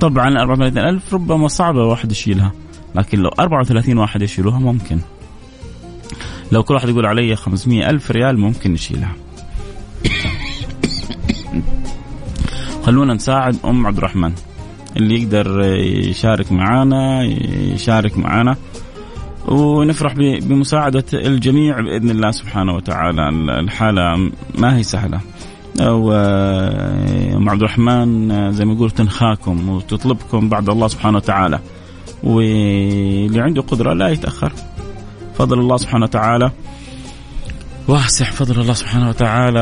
طبعا 0.00 0.38
34000 0.42 1.14
ربما 1.14 1.48
صعبة 1.48 1.84
واحد 1.84 2.12
يشيلها 2.12 2.52
لكن 2.94 3.18
لو 3.18 3.28
34 3.28 3.98
واحد 3.98 4.22
يشيلوها 4.22 4.58
ممكن. 4.58 5.00
لو 6.52 6.62
كل 6.62 6.74
واحد 6.74 6.88
يقول 6.88 7.06
علي 7.06 7.36
500 7.36 7.90
ألف 7.90 8.10
ريال 8.10 8.38
ممكن 8.38 8.72
نشيلها. 8.72 9.12
خلونا 12.82 13.14
نساعد 13.14 13.56
أم 13.64 13.86
عبد 13.86 13.96
الرحمن 13.96 14.32
اللي 14.96 15.22
يقدر 15.22 15.60
يشارك 15.84 16.52
معنا 16.52 17.22
يشارك 17.74 18.18
معنا 18.18 18.56
ونفرح 19.48 20.14
بمساعدة 20.16 21.04
الجميع 21.14 21.80
بإذن 21.80 22.10
الله 22.10 22.30
سبحانه 22.30 22.74
وتعالى. 22.74 23.28
الحالة 23.60 24.30
ما 24.58 24.76
هي 24.76 24.82
سهلة. 24.82 25.20
وأم 25.80 27.48
عبد 27.48 27.62
الرحمن 27.62 28.52
زي 28.52 28.64
ما 28.64 28.72
يقول 28.72 28.90
تنخاكم 28.90 29.68
وتطلبكم 29.68 30.48
بعد 30.48 30.68
الله 30.68 30.88
سبحانه 30.88 31.16
وتعالى. 31.16 31.58
واللي 32.22 33.40
عنده 33.40 33.62
قدرة 33.62 33.92
لا 33.92 34.08
يتأخر. 34.08 34.52
فضل 35.34 35.58
الله 35.58 35.76
سبحانه 35.76 36.04
وتعالى. 36.04 36.50
واسع 37.90 38.24
فضل 38.24 38.60
الله 38.60 38.72
سبحانه 38.72 39.08
وتعالى 39.08 39.60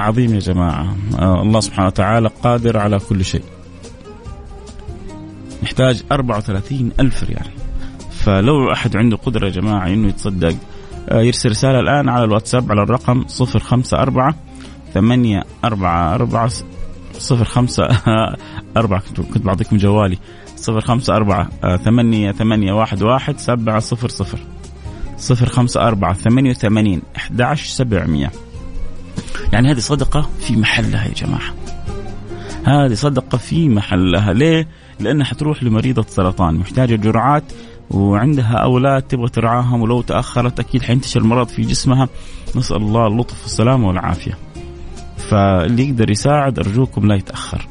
عظيم 0.00 0.34
يا 0.34 0.38
جماعة. 0.38 0.96
الله 1.42 1.60
سبحانه 1.60 1.86
وتعالى 1.86 2.30
قادر 2.42 2.78
على 2.78 2.98
كل 2.98 3.24
شيء. 3.24 3.42
نحتاج 5.62 6.02
34 6.12 6.92
ألف 7.00 7.24
ريال. 7.24 7.46
فلو 8.10 8.72
أحد 8.72 8.96
عنده 8.96 9.16
قدرة 9.16 9.46
يا 9.46 9.50
جماعة 9.50 9.86
أنه 9.86 10.08
يتصدق 10.08 10.54
آه، 11.08 11.20
يرسل 11.20 11.50
رسالة 11.50 11.80
الآن 11.80 12.08
على 12.08 12.24
الواتساب 12.24 12.72
على 12.72 12.82
الرقم 12.82 13.24
054 13.40 14.34
ثمانية 14.94 15.44
أربعة 15.64 16.14
أربعة 16.14 16.50
صفر 17.18 17.44
خمسة 17.44 17.88
أربعة. 18.76 19.02
كنت 19.34 19.44
بعطيكم 19.44 19.76
جوالي. 19.76 20.18
صفر 20.56 20.80
خمسة 20.80 21.14
أربعة 21.16 21.48
آه، 21.64 21.76
ثمانية 21.76 22.32
ثمانية 22.32 22.72
واحد 22.72 23.02
واحد 23.02 23.38
سبعة 23.38 23.78
صفر 23.78 24.08
صفر. 24.08 24.38
صفر 25.18 25.48
خمسة 25.48 25.88
أربعة 25.88 26.14
ثمانية 26.14 26.50
وثمانين 26.50 27.02
أحد 27.16 27.54
سبعمية. 27.54 28.30
يعني 29.52 29.70
هذه 29.70 29.78
صدقة 29.78 30.28
في 30.40 30.56
محلها 30.56 31.04
يا 31.04 31.14
جماعة. 31.14 31.54
هذه 32.64 32.94
صدقة 32.94 33.38
في 33.38 33.68
محلها. 33.68 34.32
ليه؟ 34.32 34.68
لأنها 35.00 35.26
حتروح 35.26 35.62
لمريضة 35.62 36.06
سرطان 36.08 36.54
محتاجة 36.54 36.96
جرعات 36.96 37.44
وعندها 37.90 38.54
أولاد 38.54 39.02
تبغى 39.02 39.28
ترعاهم 39.28 39.82
ولو 39.82 40.02
تأخرت 40.02 40.60
أكيد 40.60 40.82
حينتشر 40.82 41.20
المرض 41.20 41.48
في 41.48 41.62
جسمها. 41.62 42.08
نسأل 42.56 42.76
الله 42.76 43.06
اللطف 43.06 43.42
والسلامة 43.42 43.88
والعافية. 43.88 44.38
فاللي 45.16 45.88
يقدر 45.88 46.10
يساعد 46.10 46.58
أرجوكم 46.58 47.06
لا 47.06 47.14
يتأخر. 47.14 47.66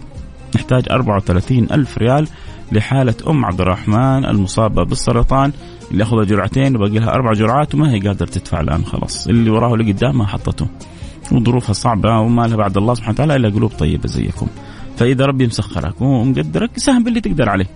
نحتاج 0.56 0.84
34 0.92 1.68
ألف 1.72 1.98
ريال 1.98 2.28
لحالة 2.72 3.16
أم 3.28 3.46
عبد 3.46 3.62
الرحمن 3.62 4.26
المصابة 4.26 4.84
بالسرطان 4.84 5.52
اللي 5.92 6.04
أخذها 6.04 6.24
جرعتين 6.24 6.76
وباقي 6.76 7.00
لها 7.00 7.10
أربع 7.14 7.34
جرعات 7.34 7.76
وما 7.76 7.92
هي 7.92 8.00
قادرة 8.00 8.28
تدفع 8.28 8.60
الآن 8.60 8.86
خلاص. 8.86 9.28
اللي 9.28 9.50
وراه 9.50 9.74
اللي 9.74 9.92
قدام 9.92 10.18
ما 10.18 10.26
حطته. 10.28 10.68
وظروفها 11.32 11.74
صعبة 11.74 12.20
وما 12.20 12.48
لها 12.48 12.58
بعد 12.58 12.78
الله 12.78 12.94
سبحانه 12.94 13.14
وتعالى 13.14 13.36
إلا 13.36 13.50
قلوب 13.50 13.72
طيبة 13.72 14.08
زيكم. 14.08 14.48
فإذا 14.98 15.26
ربي 15.26 15.48
مسخرك 15.48 16.02
ومقدرك 16.02 16.78
ساهم 16.78 17.04
باللي 17.04 17.22
تقدر 17.22 17.50
عليه. 17.50 17.68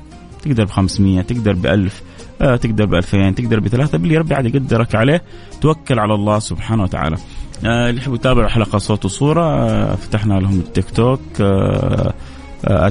تقدر 0.42 0.66
ب 0.66 0.70
500 0.70 1.22
تقدر 1.22 1.54
ب 1.54 1.66
1000 1.66 2.02
آه 2.42 2.56
تقدر 2.56 2.86
ب 2.86 2.94
2000 2.94 3.32
تقدر 3.32 3.60
بثلاثة 3.60 3.98
باللي 3.98 4.18
ربي 4.18 4.36
عاد 4.36 4.46
يقدرك 4.56 4.96
عليه. 4.96 5.22
توكل 5.62 6.00
على 6.00 6.14
الله 6.14 6.40
سبحانه 6.40 6.84
وتعالى. 6.84 7.18
آه 7.66 7.90
اللي 7.90 8.02
يحبوا 8.02 8.16
يتابعوا 8.16 8.48
حلقة 8.48 8.78
صوت 8.78 9.06
وصورة 9.06 9.44
آه 9.44 9.96
فتحنا 9.96 10.34
لهم 10.34 10.60
التيك 10.60 10.90
توك 10.90 11.20
آه 11.42 12.14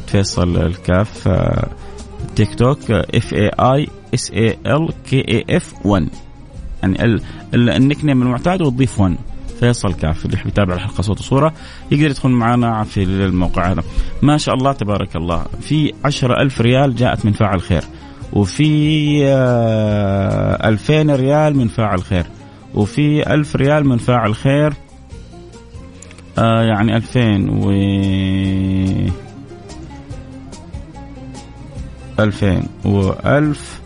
فيصل 0.06 0.56
الكاف 0.56 1.28
آه 1.28 1.68
TikTok 2.37 2.90
F 2.90 3.34
A 3.34 3.49
I 3.49 3.88
S 4.14 4.30
A 4.30 4.58
L 4.66 4.88
K 5.10 5.25
A 5.28 5.56
F 5.56 5.75
1 5.84 6.08
يعني 6.82 7.20
ال 7.54 8.04
nickname 8.04 8.22
المعتاد 8.22 8.62
وتضيف 8.62 9.00
1 9.00 9.16
فيصل 9.60 9.94
كاف 9.94 10.24
اللي 10.24 10.36
يحب 10.36 10.48
يتابع 10.48 10.74
الحلقة 10.74 11.02
صوت 11.02 11.20
وصورة 11.20 11.52
يقدر 11.90 12.06
يدخل 12.06 12.28
معنا 12.28 12.84
في 12.84 13.02
الموقع 13.02 13.72
هذا. 13.72 13.82
ما 14.22 14.36
شاء 14.36 14.54
الله 14.54 14.72
تبارك 14.72 15.16
الله. 15.16 15.44
في 15.60 15.92
عشرة 16.04 16.42
ألف 16.42 16.60
ريال 16.60 16.94
جاءت 16.94 17.26
من 17.26 17.32
فاعل 17.32 17.60
خير. 17.60 17.84
وفي 18.32 19.20
آه، 19.26 20.68
ألفين 20.68 21.10
ريال 21.10 21.56
من 21.56 21.68
فاعل 21.68 22.02
خير. 22.02 22.26
وفي 22.74 23.34
ألف 23.34 23.56
ريال 23.56 23.88
من 23.88 23.96
فاعل 23.96 24.34
خير 24.34 24.72
آه 26.38 26.62
يعني 26.62 26.96
ألفين 26.96 27.48
و 27.48 27.70
ألفين 32.22 32.62
وألف 32.84 33.80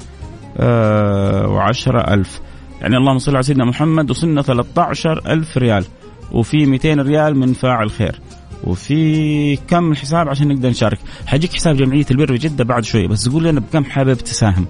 آه 0.56 1.48
وعشرة 1.48 2.14
ألف. 2.14 2.40
يعني 2.80 2.96
اللهم 2.96 3.18
صل 3.18 3.34
على 3.34 3.42
سيدنا 3.42 3.64
محمد 3.64 4.10
وصلنا 4.10 4.42
13 4.42 5.22
ألف 5.26 5.58
ريال. 5.58 5.84
وفي 6.32 6.66
200 6.66 7.00
ريال 7.00 7.38
من 7.38 7.52
فاعل 7.52 7.90
خير. 7.90 8.20
وفي 8.64 9.56
كم 9.56 9.92
الحساب 9.92 10.28
عشان 10.28 10.48
نقدر 10.48 10.68
نشارك؟ 10.68 10.98
حجيك 11.26 11.52
حساب 11.52 11.76
جمعية 11.76 12.06
البر 12.10 12.32
بجدة 12.32 12.64
بعد 12.64 12.84
شوي 12.84 13.06
بس 13.06 13.28
قول 13.28 13.44
لنا 13.44 13.60
بكم 13.60 13.84
حابب 13.84 14.14
تساهم. 14.14 14.66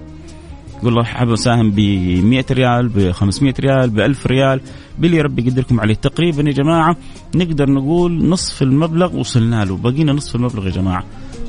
يقول 0.77 0.93
الله 0.93 1.03
حابب 1.03 1.31
أساهم 1.31 1.71
ب 1.71 1.79
100 2.23 2.45
ريال 2.51 2.87
ب 2.87 3.11
500 3.11 3.53
ريال 3.59 3.89
ب 3.89 3.99
1000 3.99 4.27
ريال. 4.27 4.61
باللي 4.99 5.21
ربي 5.21 5.47
يقدركم 5.47 5.79
عليه. 5.79 5.93
تقريبا 5.93 6.43
يا 6.43 6.51
جماعة 6.51 6.97
نقدر 7.35 7.71
نقول 7.71 8.29
نصف 8.29 8.61
المبلغ 8.61 9.15
وصلنا 9.15 9.65
له. 9.65 9.77
بقينا 9.77 10.13
نصف 10.13 10.35
المبلغ 10.35 10.65
يا 10.65 10.71
جماعة. 10.71 11.03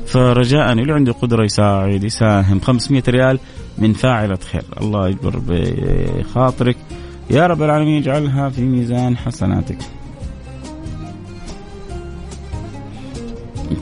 فرجاء 0.07 0.71
اللي 0.71 0.93
عنده 0.93 1.11
قدره 1.11 1.43
يساعد 1.43 2.03
يساهم 2.03 2.59
500 2.59 3.03
ريال 3.07 3.39
من 3.77 3.93
فاعله 3.93 4.37
خير 4.51 4.63
الله 4.81 5.07
يجبر 5.07 5.41
بخاطرك. 5.47 6.77
يا 7.29 7.47
رب 7.47 7.63
العالمين 7.63 7.97
يجعلها 7.97 8.49
في 8.49 8.61
ميزان 8.61 9.17
حسناتك. 9.17 9.77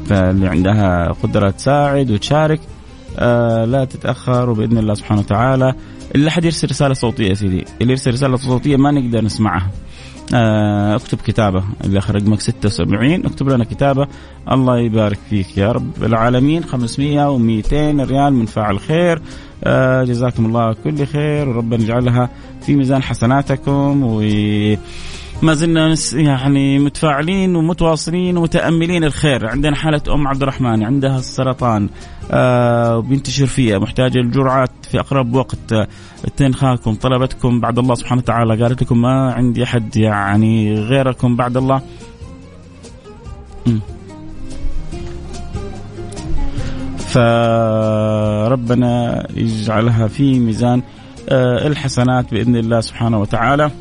فاللي 0.06 0.48
عندها 0.48 1.12
قدرة 1.24 1.50
تساعد 1.50 2.12
وتشارك 2.12 2.60
آه 3.20 3.66
لا 3.66 3.86
تتأخر 3.86 4.50
وبإذن 4.50 4.78
الله 4.78 4.94
سبحانه 4.94 5.22
وتعالى. 5.22 5.74
اللي 6.16 6.32
حد 6.32 6.46
يرسل 6.46 6.70
رسالة 6.70 6.94
صوتية 6.94 7.30
يا 7.30 7.34
سيدي. 7.34 7.66
اللي 7.82 7.92
يرسل 7.92 8.12
رسالة 8.12 8.38
صوتية 8.38 8.78
ما 8.78 8.92
نقدر 8.92 9.24
نسمعها. 9.24 9.72
اكتب 10.34 11.18
كتابه 11.18 11.64
اللي 11.84 12.00
آخر 12.00 12.16
رقمك 12.16 12.42
76 12.42 13.26
اكتب 13.26 13.50
لنا 13.50 13.64
كتابه. 13.64 14.08
الله 14.52 14.80
يبارك 14.80 15.20
فيك 15.30 15.58
يا 15.58 15.72
رب 15.72 16.04
العالمين. 16.04 16.64
500 16.64 17.38
و200 17.38 17.74
ريال 18.10 18.34
من 18.34 18.46
فاعل 18.46 18.80
خير. 18.80 19.22
آه 19.64 20.04
جزاكم 20.04 20.46
الله 20.46 20.74
كل 20.84 21.06
خير. 21.06 21.50
وربنا 21.50 21.84
يجعلها 21.84 22.30
في 22.62 22.76
ميزان 22.76 23.04
حسناتكم. 23.04 24.04
و 24.04 24.22
ما 25.42 25.54
زلنا 25.54 25.96
يعني 26.14 26.80
متفاعلين 26.80 27.56
ومتواصلين 27.56 28.38
ومتأملين 28.38 29.04
الخير. 29.04 29.48
عندنا 29.48 29.76
حالة 29.76 30.02
أم 30.14 30.28
عبد 30.28 30.42
الرحمن 30.42 30.84
عندها 30.84 31.18
السرطان. 31.18 31.90
آه 32.32 33.00
بينتشر 33.00 33.46
فيها 33.46 33.80
محتاجة 33.80 34.18
الجرعات 34.18 34.72
في 34.96 35.00
أقرب 35.00 35.36
وقت. 35.36 35.88
تنخاكم 36.38 36.96
طلبتكم 36.96 37.60
بعد 37.60 37.80
الله 37.80 37.96
سبحانه 37.96 38.22
وتعالى 38.22 38.64
قالت 38.64 38.82
لكم 38.82 39.02
ما 39.02 39.34
عندي 39.34 39.64
أحد 39.64 39.98
يعني 39.98 40.80
غيركم 40.80 41.36
بعد 41.36 41.58
الله. 41.58 41.82
فربنا 46.98 49.28
يجعلها 49.36 50.08
في 50.08 50.40
ميزان 50.40 50.82
آه 51.30 51.68
الحسنات 51.68 52.32
بإذن 52.32 52.56
الله 52.56 52.82
سبحانه 52.82 53.22
وتعالى. 53.22 53.72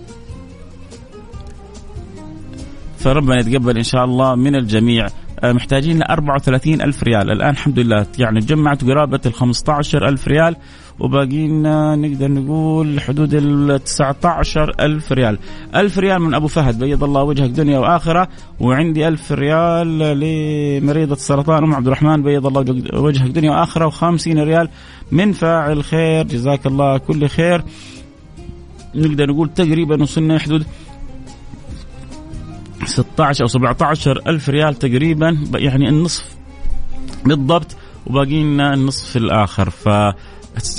فربنا 2.98 3.40
يتقبل 3.40 3.76
إن 3.76 3.82
شاء 3.82 4.04
الله 4.04 4.34
من 4.34 4.56
الجميع. 4.56 5.06
آه، 5.40 5.52
محتاجين 5.52 5.98
ل 5.98 6.02
34 6.02 6.82
ألف 6.82 7.02
ريال. 7.02 7.30
الآن 7.30 7.50
الحمد 7.50 7.78
لله 7.78 8.06
يعني 8.18 8.40
جمعت 8.40 8.84
قرابة 8.84 9.20
ال 9.26 9.34
15 9.34 10.08
ألف 10.08 10.28
ريال. 10.28 10.56
وباقي 11.00 11.48
لنا 11.48 11.96
نقدر 11.96 12.30
نقول 12.30 13.00
حدود 13.00 13.34
ال 13.34 13.84
19 13.84 14.74
ألف 14.80 15.12
ريال. 15.12 15.38
ألف 15.74 15.98
ريال 15.98 16.22
من 16.22 16.34
أبو 16.34 16.46
فهد 16.46 16.78
بيض 16.78 17.04
الله 17.04 17.22
وجهك 17.22 17.50
دنيا 17.50 17.78
وآخرة. 17.78 18.28
وعندي 18.60 19.08
ألف 19.08 19.32
ريال 19.32 19.98
لمريضة 19.98 21.12
السرطان 21.12 21.64
أم 21.64 21.74
عبد 21.74 21.86
الرحمن 21.86 22.22
بيض 22.22 22.46
الله 22.46 23.00
وجهك 23.00 23.30
دنيا 23.30 23.50
وآخرة. 23.50 23.90
و50 23.90 24.26
ريال 24.26 24.68
من 25.12 25.32
فاعل 25.32 25.84
خير. 25.84 26.26
جزاك 26.26 26.66
الله 26.66 26.98
كل 26.98 27.28
خير. 27.28 27.62
نقدر 28.94 29.30
نقول 29.30 29.48
تقريبا 29.54 30.02
وصلنا 30.02 30.38
حدود 30.38 30.66
16 32.84 33.42
أو 33.42 33.48
17 33.48 34.20
ألف 34.26 34.48
ريال 34.48 34.74
تقريبا 34.74 35.38
يعني 35.54 35.88
النصف 35.88 36.34
بالضبط 37.24 37.76
وباقي 38.06 38.42
لنا 38.42 38.74
النصف 38.74 39.16
الآخر. 39.16 39.70
ف 39.70 39.88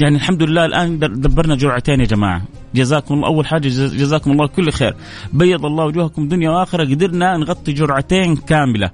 يعني 0.02 0.16
الحمد 0.16 0.44
لله 0.44 0.66
الآن 0.66 1.00
دبرنا 1.00 1.56
جرعتين 1.56 2.00
يا 2.00 2.06
جماعة. 2.06 2.42
جزاكم 2.76 3.14
الله 3.14 3.28
أول 3.28 3.46
حاجة 3.46 3.68
جزاكم 3.68 4.32
الله 4.32 4.48
كل 4.48 4.72
خير. 4.72 4.96
بيض 5.34 5.66
الله 5.66 5.86
وجوهكم 5.86 6.28
دنيا 6.28 6.50
وآخرة. 6.50 6.84
قدرنا 6.84 7.38
نغطي 7.38 7.74
جرعتين 7.74 8.36
كاملة. 8.36 8.92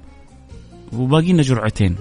وباقي 0.92 1.32
لنا 1.32 1.42
جرعتين. 1.42 1.96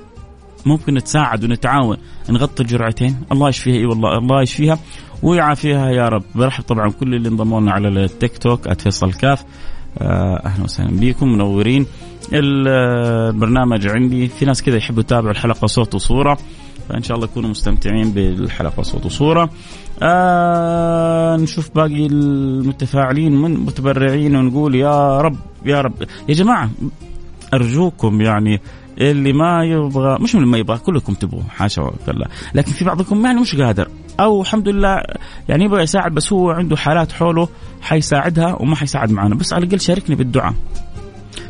ممكن 0.65 0.93
نتساعد 0.93 1.43
ونتعاون. 1.43 1.97
نغطي 2.29 2.63
الجرعتين. 2.63 3.15
الله 3.31 3.50
يشفيها. 3.50 3.75
إي 3.75 3.85
والله 3.85 4.17
الله 4.17 4.41
يشفيها. 4.41 4.79
ويعافيها 5.23 5.89
يا 5.89 6.07
رب. 6.09 6.23
برحب 6.35 6.63
طبعا 6.63 6.89
كل 6.89 7.15
اللي 7.15 7.29
انضموا 7.29 7.61
لنا 7.61 7.71
على 7.71 7.88
التيك 7.88 8.38
توك 8.38 8.73
@فيصل 8.73 9.13
كاف. 9.13 9.43
أهلا 10.01 10.63
وسهلا 10.63 11.00
بكم 11.00 11.27
منورين. 11.27 11.86
البرنامج 12.33 13.88
عندي 13.88 14.27
في 14.27 14.45
ناس 14.45 14.63
كذا 14.63 14.77
يحبوا 14.77 15.01
يتابعوا 15.01 15.31
الحلقة 15.31 15.67
صوت 15.67 15.95
وصورة 15.95 16.38
فإن 16.89 17.03
شاء 17.03 17.17
الله 17.17 17.27
يكونوا 17.31 17.50
مستمتعين 17.50 18.12
بالحلقة 18.12 18.83
صوت 18.83 19.05
وصورة. 19.05 19.50
آه 20.03 21.36
نشوف 21.38 21.69
باقي 21.75 22.05
المتفاعلين 22.05 23.41
من 23.41 23.60
متبرعين 23.60 24.36
ونقول 24.36 24.75
يا 24.75 25.21
رب 25.21 25.38
يا 25.65 25.81
رب. 25.81 25.93
يا 26.29 26.33
جماعة 26.33 26.69
أرجوكم 27.53 28.21
يعني 28.21 28.62
اللي 28.98 29.33
ما 29.33 29.63
يبغى 29.63 30.17
مش 30.19 30.36
من 30.36 30.45
ما 30.45 30.57
يبغى 30.57 30.77
كلكم 30.77 31.13
تبغوا 31.13 31.43
حاشا 31.50 31.81
وكلا. 31.81 32.29
لكن 32.53 32.71
في 32.71 32.86
بعضكم 32.86 33.25
يعني 33.25 33.41
مش 33.41 33.55
قادر. 33.55 33.88
أو 34.21 34.41
الحمد 34.41 34.69
لله 34.69 35.01
يعني 35.49 35.65
يبغى 35.65 35.83
يساعد 35.83 36.13
بس 36.13 36.33
هو 36.33 36.49
عنده 36.49 36.77
حالات 36.77 37.11
حوله 37.11 37.49
حيساعدها 37.81 38.55
وما 38.59 38.75
حيساعد 38.75 39.11
معنا. 39.11 39.35
بس 39.35 39.53
على 39.53 39.65
الأقل 39.65 39.79
شاركني 39.79 40.15
بالدعاء. 40.15 40.53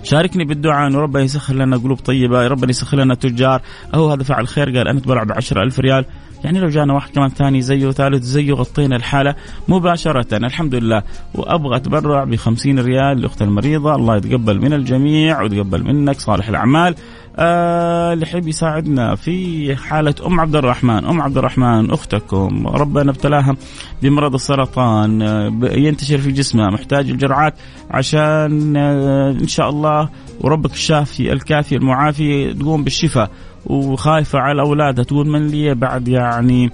شاركني 0.03 0.45
بالدعاء 0.45 0.87
إنه 0.87 0.99
ربنا 0.99 1.23
يسخر 1.23 1.53
لنا 1.53 1.77
قلوب 1.77 1.99
طيبة 1.99 2.47
ربنا 2.47 2.69
يسخر 2.69 2.97
لنا 2.97 3.15
تجار. 3.15 3.61
أو 3.93 4.11
هذا 4.11 4.23
فعل 4.23 4.47
خير 4.47 4.77
قال 4.77 4.87
أنا 4.87 4.99
أتبرع 4.99 5.23
ب 5.23 5.31
ألف 5.31 5.79
ريال. 5.79 6.05
يعني 6.43 6.59
لو 6.59 6.67
جانا 6.67 6.93
واحد 6.93 7.09
كمان 7.09 7.29
ثاني 7.29 7.61
زيه 7.61 7.91
ثالث 7.91 8.23
زيه 8.23 8.53
غطينا 8.53 8.95
الحالة 8.95 9.35
مباشرة. 9.67 10.37
الحمد 10.37 10.75
لله. 10.75 11.03
وأبغى 11.35 11.75
أتبرع 11.75 12.23
ب 12.23 12.35
ريال 12.67 13.21
لأخت 13.21 13.41
المريضة. 13.41 13.95
الله 13.95 14.15
يتقبل 14.15 14.61
من 14.61 14.73
الجميع 14.73 15.41
ويتقبل 15.41 15.83
منك 15.83 16.19
صالح 16.19 16.49
الأعمال. 16.49 16.95
آه 17.37 18.13
اللي 18.13 18.23
يحب 18.23 18.47
يساعدنا 18.47 19.15
في 19.15 19.75
حالة 19.75 20.15
أم 20.25 20.39
عبد 20.39 20.55
الرحمن. 20.55 21.05
أم 21.05 21.21
عبد 21.21 21.37
الرحمن 21.37 21.91
أختكم. 21.91 22.67
ربنا 22.67 23.11
ابتلاها 23.11 23.55
بمرض 24.01 24.33
السرطان. 24.33 25.21
آه 25.21 25.51
ينتشر 25.63 26.17
في 26.17 26.31
جسمها. 26.31 26.69
محتاج 26.69 27.09
الجرعات 27.09 27.53
عشان 27.91 28.77
آه 28.77 29.31
إن 29.31 29.47
شاء 29.47 29.69
الله 29.69 30.09
وربك 30.39 30.73
الشافي 30.73 31.33
الكافي 31.33 31.75
المعافي 31.75 32.53
تقوم 32.53 32.83
بالشفاء. 32.83 33.31
وخايفة 33.65 34.39
على 34.39 34.61
أولادها 34.61 35.03
تقول 35.03 35.27
من 35.27 35.47
لي 35.47 35.75
بعد 35.75 36.07
يعني 36.07 36.69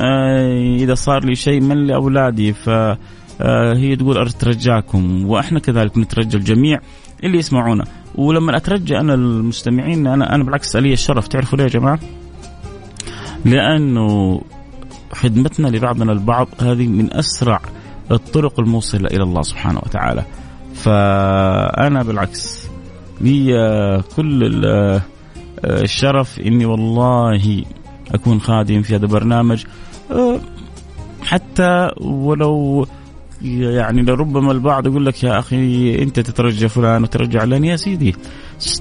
آه 0.00 0.76
إذا 0.76 0.94
صار 0.94 1.24
لي 1.24 1.34
شيء 1.34 1.60
من 1.60 1.86
لأولادي 1.86 2.52
ف 2.52 2.68
آه 2.68 3.74
هي 3.74 3.96
تقول 3.96 4.18
أترجاكم 4.18 5.26
وإحنا 5.26 5.58
كذلك 5.58 5.98
نترجى 5.98 6.36
الجميع 6.36 6.78
اللي 7.24 7.38
يسمعونا 7.38 7.84
ولما 8.14 8.56
أترجى 8.56 8.98
أنا 8.98 9.14
المستمعين 9.14 10.06
أنا 10.06 10.34
أنا 10.34 10.44
بالعكس 10.44 10.76
لي 10.76 10.92
الشرف 10.92 11.28
تعرفوا 11.28 11.58
ليه 11.58 11.64
يا 11.64 11.68
جماعة؟ 11.68 11.98
لأنه 13.44 14.40
خدمتنا 15.12 15.68
لبعضنا 15.68 16.12
البعض 16.12 16.48
هذه 16.60 16.86
من 16.86 17.14
أسرع 17.14 17.60
الطرق 18.10 18.60
الموصلة 18.60 19.06
إلى 19.06 19.22
الله 19.22 19.42
سبحانه 19.42 19.78
وتعالى. 19.78 20.24
فأنا 20.74 22.02
بالعكس 22.02 22.68
لي 23.20 23.52
كل 24.16 24.42
الشرف. 25.64 26.40
إني 26.40 26.66
والله 26.66 27.64
أكون 28.14 28.40
خادم 28.40 28.82
في 28.82 28.96
هذا 28.96 29.04
البرنامج. 29.04 29.64
حتى 31.22 31.88
ولو 32.00 32.86
يعني 33.42 34.02
لربما 34.02 34.52
البعض 34.52 34.86
يقول 34.86 35.06
لك 35.06 35.24
يا 35.24 35.38
أخي 35.38 36.02
أنت 36.02 36.20
تترجى 36.20 36.68
فلان 36.68 37.02
وترجى 37.02 37.38
علان 37.38 37.64
يا 37.64 37.76
سيدي 37.76 38.14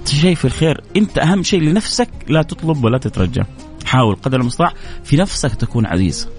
شيء 0.05 0.35
في 0.35 0.45
الخير. 0.45 0.81
أنت 0.97 1.17
أهم 1.17 1.43
شيء 1.43 1.61
لنفسك 1.61 2.09
لا 2.27 2.41
تطلب 2.41 2.83
ولا 2.83 2.97
تترجى. 2.97 3.41
حاول 3.85 4.15
قدر 4.15 4.39
المستطاع 4.39 4.73
في 5.03 5.17
نفسك 5.17 5.55
تكون 5.55 5.85
عزيز. 5.85 6.29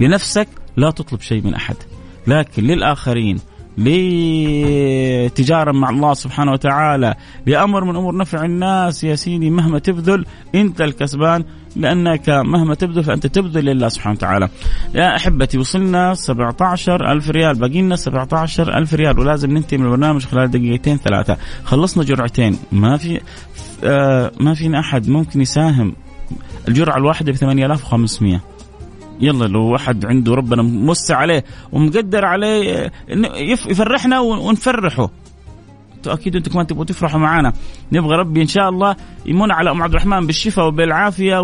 لنفسك 0.00 0.48
لا 0.76 0.90
تطلب 0.90 1.20
شيء 1.20 1.42
من 1.42 1.54
أحد. 1.54 1.76
لكن 2.26 2.62
للآخرين 2.64 3.38
لتجارة 3.78 5.72
مع 5.72 5.90
الله 5.90 6.14
سبحانه 6.14 6.52
وتعالى. 6.52 7.14
لأمر 7.46 7.84
من 7.84 7.96
أمور 7.96 8.16
نفع 8.16 8.44
الناس 8.44 9.04
يا 9.04 9.14
سيدي 9.14 9.50
مهما 9.50 9.78
تبذل 9.78 10.26
أنت 10.54 10.80
الكسبان 10.80 11.44
لأنك 11.76 12.28
مهما 12.28 12.74
تبذل 12.74 13.04
فأنت 13.04 13.26
تبذل 13.26 13.64
لله 13.64 13.88
سبحانه 13.88 14.16
وتعالى. 14.16 14.48
يا 14.94 15.16
أحبتي 15.16 15.58
وصلنا 15.58 16.14
17 16.14 17.12
ألف 17.12 17.30
ريال. 17.30 17.54
باقي 17.54 17.82
لنا 17.82 17.96
17 17.96 18.78
ألف 18.78 18.94
ريال. 18.94 19.18
ولازم 19.18 19.50
ننتهي 19.50 19.78
من 19.78 19.84
البرنامج 19.84 20.24
خلال 20.24 20.50
دقيقتين 20.50 20.96
ثلاثة. 20.96 21.36
خلصنا 21.64 22.04
جرعتين. 22.04 22.58
ما 22.72 22.96
في 22.96 23.20
آه 23.84 24.32
ما 24.40 24.54
فينا 24.54 24.80
أحد 24.80 25.08
ممكن 25.08 25.40
يساهم. 25.40 25.94
الجرعة 26.68 26.96
الواحدة 26.96 27.32
ب 27.32 27.34
8500 27.34 28.40
يلا 29.20 29.44
لو 29.44 29.62
واحد 29.62 30.04
عنده 30.06 30.34
ربنا 30.34 30.62
موسع 30.62 31.16
عليه 31.16 31.44
ومقدر 31.72 32.24
عليه 32.24 32.90
يفرحنا 33.68 34.20
ونفرحه. 34.20 35.10
أكيد 36.06 36.36
أنتم 36.36 36.52
كمان 36.52 36.66
تبغوا 36.66 36.84
تفرحوا 36.84 37.20
معنا 37.20 37.52
نبغى 37.92 38.16
ربي 38.16 38.42
إن 38.42 38.46
شاء 38.46 38.68
الله 38.68 38.96
يمن 39.26 39.52
على 39.52 39.70
أم 39.70 39.82
عبد 39.82 39.92
الرحمن 39.92 40.26
بالشفاء 40.26 40.66
وبالعافية 40.66 41.40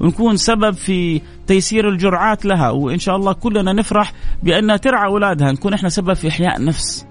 ونكون 0.00 0.36
سبب 0.36 0.74
في 0.74 1.20
تيسير 1.46 1.88
الجرعات 1.88 2.44
لها. 2.44 2.70
وإن 2.70 2.98
شاء 2.98 3.16
الله 3.16 3.32
كلنا 3.32 3.72
نفرح 3.72 4.12
بانها 4.42 4.76
ترعى 4.76 5.06
أولادها 5.06 5.52
نكون 5.52 5.74
إحنا 5.74 5.88
سبب 5.88 6.12
في 6.14 6.28
إحياء 6.28 6.64
نفس 6.64 7.06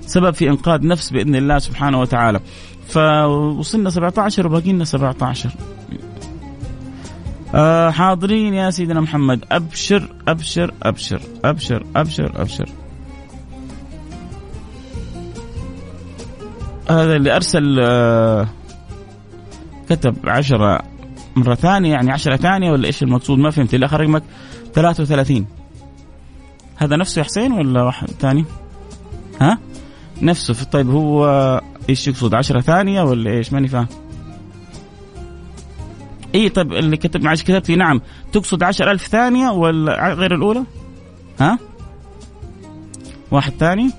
سبب 0.00 0.34
في 0.34 0.48
إنقاذ 0.48 0.86
نفس 0.86 1.10
بإذن 1.10 1.36
الله 1.36 1.58
سبحانه 1.58 2.00
وتعالى. 2.00 2.40
فوصلنا 2.88 3.90
17 3.90 4.46
وباقي 4.46 4.72
لنا 4.72 4.84
17 4.84 5.50
آه 7.54 7.90
حاضرين 7.90 8.54
يا 8.54 8.70
سيدنا 8.70 9.00
محمد 9.00 9.44
أبشر 9.52 10.14
أبشر 10.28 10.74
أبشر 10.82 11.22
أبشر 11.44 11.86
أبشر 11.96 12.32
أبشر 12.40 12.68
هذا 16.90 17.16
اللي 17.16 17.36
أرسل 17.36 17.80
آه 17.80 18.48
كتب 19.90 20.16
عشرة 20.24 20.82
مرة 21.36 21.54
ثانية 21.54 21.90
يعني 21.90 22.10
عشرة 22.10 22.36
ثانية 22.36 22.72
ولا 22.72 22.86
إيش 22.86 23.02
المقصود 23.02 23.38
ما 23.38 23.50
فهمت 23.50 23.74
الآخر 23.74 24.00
رقمك 24.00 24.22
33 24.74 25.46
هذا 26.76 26.96
نفسه 26.96 27.18
يا 27.18 27.24
حسين 27.24 27.52
ولا 27.52 27.82
واحد 27.82 28.10
ثاني؟ 28.10 28.44
ها؟ 29.40 29.58
نفسه 30.22 30.64
طيب 30.64 30.90
هو 30.90 31.26
إيش 31.88 32.08
يقصد 32.08 32.34
10 32.34 32.60
ثانية 32.60 33.02
ولا 33.02 33.30
إيش؟ 33.30 33.52
ماني 33.52 33.68
فاهم. 33.68 33.86
اي 36.34 36.48
طيب 36.48 36.72
اللي 36.72 36.96
كتب 36.96 37.22
معلش 37.22 37.42
كتبت 37.42 37.68
لي 37.68 37.76
نعم. 37.76 38.00
تقصد 38.32 38.62
عشر 38.62 38.90
ألف 38.90 39.06
ثانية 39.06 39.50
ولا 39.50 40.14
غير 40.14 40.34
الأولى؟ 40.34 40.64
ها؟ 41.40 41.58
واحد 43.30 43.52
ثاني. 43.52 43.90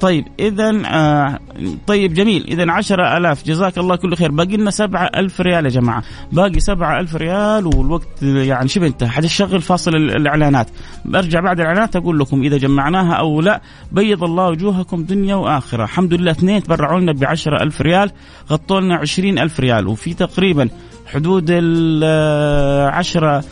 طيب 0.00 0.24
إذا 0.40 0.82
آه 0.86 1.38
طيب 1.86 2.14
جميل. 2.14 2.46
إذا 2.48 2.72
عشرة 2.72 3.16
ألاف. 3.16 3.44
جزاك 3.46 3.78
الله 3.78 3.96
كل 3.96 4.16
خير. 4.16 4.30
باقي 4.30 4.56
لنا 4.56 4.70
سبعة 4.70 5.10
ألف 5.16 5.40
ريال 5.40 5.64
يا 5.64 5.70
جماعة. 5.70 6.02
باقي 6.32 6.60
سبعة 6.60 7.00
ألف 7.00 7.16
ريال 7.16 7.66
والوقت 7.66 8.22
يعني 8.22 8.68
شبه 8.68 8.86
انتهى. 8.86 9.08
حتشغل 9.08 9.60
فاصل 9.60 9.94
الإعلانات. 9.94 10.66
برجع 11.04 11.40
بعد 11.40 11.60
الإعلانات 11.60 11.96
أقول 11.96 12.18
لكم 12.18 12.42
إذا 12.42 12.56
جمعناها 12.56 13.12
أو 13.12 13.40
لا. 13.40 13.60
بيض 13.92 14.24
الله 14.24 14.48
وجوهكم 14.48 15.04
دنيا 15.04 15.34
وآخرة. 15.34 15.84
الحمد 15.84 16.14
لله 16.14 16.30
اثنين 16.30 16.62
تبرعوا 16.62 17.00
لنا 17.00 17.12
بعشرة 17.12 17.62
ألف 17.62 17.80
ريال. 17.80 18.10
غطوا 18.50 18.80
لنا 18.80 18.96
عشرين 18.96 19.38
ألف 19.38 19.60
ريال. 19.60 19.86
وفي 19.86 20.14
تقريبا 20.14 20.68
حدود 21.06 21.46
العشرة 21.50 23.44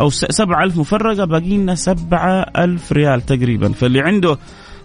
أو 0.00 0.10
سبعة 0.10 0.64
ألف 0.64 0.76
مفرقة 0.76 1.24
باقي 1.24 1.56
لنا 1.56 1.74
سبعة 1.74 2.46
ألف 2.58 2.92
ريال 2.92 3.26
تقريبا. 3.26 3.72
فاللي 3.72 4.00
عنده 4.00 4.38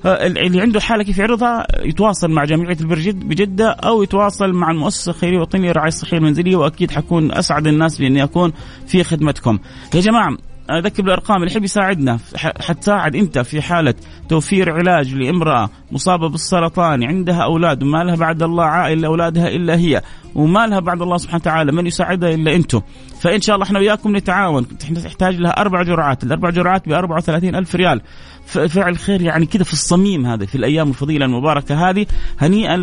اللي 0.05 0.61
عنده 0.61 0.79
حالة 0.79 1.03
كيف 1.03 1.17
يعرضها 1.17 1.67
يتواصل 1.85 2.31
مع 2.31 2.45
جامعة 2.45 2.77
البرجد 2.81 3.27
بجدة 3.27 3.69
أو 3.69 4.03
يتواصل 4.03 4.53
مع 4.53 4.71
المؤسسة 4.71 5.09
الخيرية 5.09 5.35
الوطنية 5.35 5.69
للرعاية 5.69 5.87
الصحية 5.87 6.17
المنزلية 6.17 6.55
وأكيد 6.55 6.91
حكون 6.91 7.31
أسعد 7.31 7.67
الناس 7.67 7.97
بإني 7.97 8.23
أكون 8.23 8.53
في 8.87 9.03
خدمتكم. 9.03 9.59
يا 9.95 9.99
جماعة 9.99 10.37
أذكر 10.71 11.03
بالأرقام 11.03 11.37
اللي 11.37 11.51
يحب 11.51 11.63
يساعدنا. 11.63 12.19
حتساعد 12.35 13.15
أنت 13.15 13.39
في 13.39 13.61
حالة 13.61 13.93
توفير 14.29 14.71
علاج 14.71 15.13
لامرأة 15.13 15.69
مصابة 15.91 16.29
بالسرطان 16.29 17.03
عندها 17.03 17.43
أولاد 17.43 17.83
وما 17.83 18.03
لها 18.03 18.15
بعد 18.15 18.43
الله 18.43 18.63
عائل 18.63 19.01
لاولادها 19.01 19.47
إلا 19.47 19.75
هي 19.77 20.01
وما 20.35 20.67
لها 20.67 20.79
بعد 20.79 21.01
الله 21.01 21.17
سبحانه 21.17 21.41
وتعالى 21.41 21.71
من 21.71 21.87
يساعدها 21.87 22.33
إلا 22.33 22.55
أنتم؟ 22.55 22.81
فإن 23.21 23.41
شاء 23.41 23.55
الله 23.55 23.65
إحنا 23.65 23.79
وياكم 23.79 24.15
نتعاون. 24.15 24.67
تحتاج 25.03 25.35
لها 25.35 25.51
أربع 25.51 25.83
جرعات 25.83 26.23
الأربع 26.23 26.49
جرعات 26.49 26.89
ب 26.89 26.91
34 26.91 27.55
ألف 27.55 27.75
ريال. 27.75 28.01
فعل 28.45 28.97
خير 28.97 29.21
يعني 29.21 29.45
كذا 29.45 29.63
في 29.63 29.73
الصميم 29.73 30.25
هذا 30.25 30.45
في 30.45 30.55
الأيام 30.55 30.89
الفضيلة 30.89 31.25
المباركة 31.25 31.89
هذه 31.89 32.05
هنيئا 32.39 32.77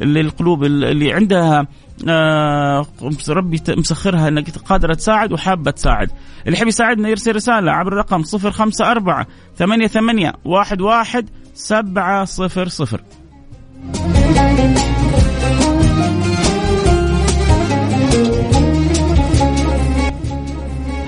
للقلوب 0.00 0.64
اللي 0.64 1.12
عندها 1.12 1.66
ربي 3.28 3.62
مسخرها 3.68 4.28
إنك 4.28 4.50
قادرة 4.50 4.94
تساعد 4.94 5.32
وحابة 5.32 5.70
تساعد. 5.70 6.10
اللي 6.46 6.56
يحب 6.56 6.66
يساعدنا 6.66 7.08
يرسل 7.08 7.36
رسالة 7.36 7.72
عبر 7.72 7.92
الرقم 7.92 8.22
054 8.22 9.24
88 9.58 10.32
11 10.46 11.24
700 11.54 12.24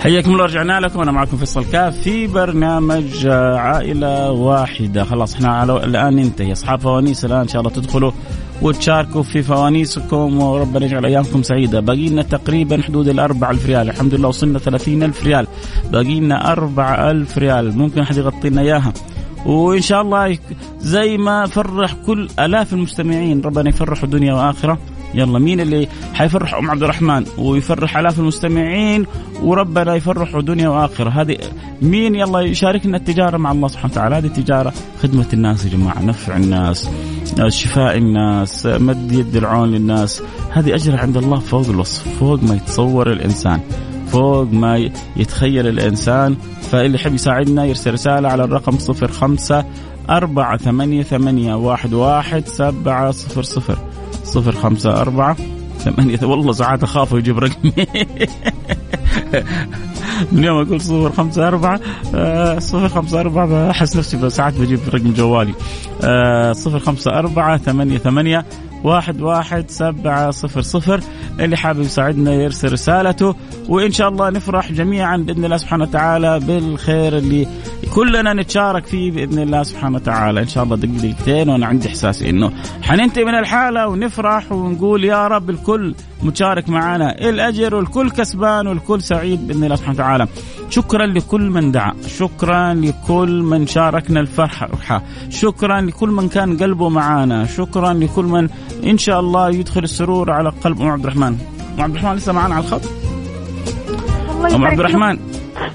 حياكم 0.00 0.32
الله 0.32 0.44
رجعنا 0.44 0.80
لكم. 0.80 1.00
أنا 1.00 1.12
معكم 1.12 1.36
فيصل 1.36 1.64
كاف 1.64 1.96
في 1.96 2.26
برنامج 2.26 3.26
عائلة 3.56 4.30
واحدة. 4.30 5.04
خلاص 5.04 5.34
إحنا 5.34 5.48
الآن 5.84 6.16
ننتهي. 6.16 6.52
أصحاب 6.52 6.80
فوانيس 6.80 7.24
الآن 7.24 7.40
إن 7.40 7.48
شاء 7.48 7.60
الله 7.60 7.72
تدخلوا. 7.72 8.12
وتشاركوا 8.62 9.22
في 9.22 9.42
فوانيسكم 9.42 10.40
وربنا 10.40 10.86
يجعل 10.86 11.06
أيامكم 11.06 11.42
سعيدة. 11.42 11.80
باقي 11.80 12.08
لنا 12.08 12.22
تقريبا 12.22 12.82
حدود 12.82 13.08
ال 13.08 13.20
4000 13.20 13.66
ريال. 13.66 13.90
الحمد 13.90 14.14
لله 14.14 14.28
وصلنا 14.28 14.58
30000 14.58 15.24
ريال. 15.24 15.46
باقي 15.92 16.20
لنا 16.20 16.52
4000 16.52 17.38
ريال. 17.38 17.78
ممكن 17.78 18.00
أحد 18.00 18.16
يغطي 18.16 18.50
لنا 18.50 18.60
إياها. 18.60 18.92
وإن 19.46 19.80
شاء 19.80 20.02
الله 20.02 20.38
زي 20.80 21.16
ما 21.16 21.46
فرح 21.46 21.92
كل 22.06 22.28
آلاف 22.38 22.72
المستمعين 22.72 23.40
ربنا 23.40 23.68
يفرحوا 23.68 24.08
دنيا 24.08 24.34
واخره 24.34 24.78
يلا 25.14 25.38
مين 25.38 25.60
اللي 25.60 25.88
حيفرح 26.14 26.54
أم 26.54 26.70
عبد 26.70 26.82
الرحمن. 26.82 27.24
ويفرح 27.38 27.96
آلاف 27.96 28.18
المستمعين 28.18 29.06
وربنا 29.42 29.94
يفرحوا 29.94 30.40
دنيا 30.40 30.68
واخره 30.68 31.10
هذه 31.10 31.36
مين؟ 31.82 32.14
يلا 32.14 32.40
يشاركنا 32.40 32.96
التجارة 32.96 33.36
مع 33.36 33.52
الله 33.52 33.68
سبحانه 33.68 33.92
وتعالى. 33.92 34.16
هذه 34.16 34.26
التجارة 34.26 34.72
خدمة 35.02 35.26
الناس 35.32 35.64
يا 35.64 35.70
جماعة 35.70 36.02
نفع 36.02 36.36
الناس. 36.36 36.90
شفاء 37.48 37.96
الناس 37.96 38.66
مد 38.66 39.12
يد 39.12 39.36
العون 39.36 39.70
للناس. 39.70 40.22
هذه 40.50 40.74
اجر 40.74 40.96
عند 40.96 41.16
الله 41.16 41.38
فوق 41.38 41.68
الوصف 41.68 42.18
فوق 42.20 42.42
ما 42.42 42.54
يتصور 42.54 43.12
الإنسان 43.12 43.60
فوق 44.12 44.52
ما 44.52 44.90
يتخيل 45.16 45.66
الإنسان. 45.66 46.36
فاللي 46.62 46.94
يحب 46.94 47.14
يساعدنا 47.14 47.64
يرسل 47.64 47.92
رسالة 47.92 48.28
على 48.28 48.44
الرقم 48.44 48.78
صفر 48.78 49.08
خمسة 49.08 49.64
أربعة 50.10 50.56
ثمانية 50.56 51.02
ثمانية 51.02 51.54
واحد 51.54 51.94
واحد 51.94 52.48
سبعة 52.48 53.10
صفر 53.10 53.42
صفر. 53.42 53.78
صفر 54.24 54.52
خمسة 54.52 55.00
أربعة 55.00 55.36
ثمانية 55.78 56.18
والله 56.22 56.52
ساعات 56.52 56.82
أخاف 56.82 57.12
يجيب 57.12 57.38
رقمي. 57.38 57.72
من 60.32 60.44
يوم 60.44 60.62
أقول 60.62 60.80
صفر 60.80 61.12
خمسة 61.12 61.48
أربعة 61.48 61.80
آه، 62.14 62.58
صفر 62.58 62.88
خمسة 62.88 63.20
أربعة 63.20 63.70
أحس 63.70 63.96
نفسي 63.96 64.30
ساعات 64.30 64.54
بجيب 64.54 64.80
رقم 64.94 65.12
جوالي. 65.12 65.54
آه، 66.04 66.52
صفر 66.52 66.78
خمسة 66.78 67.10
أربعة 67.10 67.56
ثمانية 67.56 67.98
ثمانية 67.98 68.44
واحد 68.84 69.20
واحد 69.20 69.70
سبعة 69.70 70.30
صفر 70.30 70.60
صفر. 70.60 71.00
اللي 71.40 71.56
حابب 71.56 71.80
يساعدنا 71.80 72.34
يرسل 72.34 72.72
رسالته 72.72 73.34
وإن 73.68 73.92
شاء 73.92 74.08
الله 74.08 74.30
نفرح 74.30 74.72
جميعا 74.72 75.16
بإذن 75.16 75.44
الله 75.44 75.56
سبحانه 75.56 75.84
وتعالى 75.84 76.40
بالخير 76.40 77.16
اللي 77.18 77.46
كلنا 77.94 78.32
نتشارك 78.32 78.86
فيه 78.86 79.10
بإذن 79.12 79.38
الله 79.38 79.62
سبحانه 79.62 79.96
وتعالى. 79.96 80.40
إن 80.40 80.48
شاء 80.48 80.64
الله 80.64 80.76
دقيقتين 80.76 81.48
وأنا 81.48 81.66
عندي 81.66 81.88
إحساس 81.88 82.22
إنه 82.22 82.52
حننتهي 82.82 83.24
من 83.24 83.34
الحالة 83.34 83.88
ونفرح 83.88 84.52
ونقول 84.52 85.04
يا 85.04 85.28
رب 85.28 85.50
الكل 85.50 85.94
متشارك 86.22 86.68
معنا. 86.68 87.28
الأجر 87.28 87.74
والكل 87.74 88.10
كسبان 88.10 88.66
والكل 88.66 89.02
سعيد 89.02 89.46
بإذن 89.46 89.64
الله 89.64 89.76
سبحانه 89.76 89.94
وتعالى. 89.94 90.26
شكرا 90.70 91.06
لكل 91.06 91.50
من 91.50 91.72
دعا. 91.72 91.94
شكرا 92.06 92.74
لكل 92.74 93.42
من 93.42 93.66
شاركنا 93.66 94.20
الفرحة 94.20 95.02
شكرا 95.30 95.80
لكل 95.80 96.08
من 96.08 96.28
كان 96.28 96.56
قلبه 96.56 96.88
معنا 96.88 97.44
شكرا 97.44 97.92
لكل 97.92 98.24
من 98.24 98.48
إن 98.84 98.98
شاء 98.98 99.20
الله 99.20 99.50
يدخل 99.50 99.82
السرور 99.82 100.30
على 100.30 100.52
قلب 100.64 100.80
أم 100.80 100.88
عبد 100.88 101.04
الرحمن. 101.04 101.38
أم 101.78 101.80
عبد 101.80 101.94
الرحمن 101.94 102.16
لسه 102.16 102.32
معنا 102.32 102.54
على 102.54 102.64
الخط؟ 102.64 102.82
أم 104.54 104.64
عبد 104.64 104.80
الرحمن؟ 104.80 105.18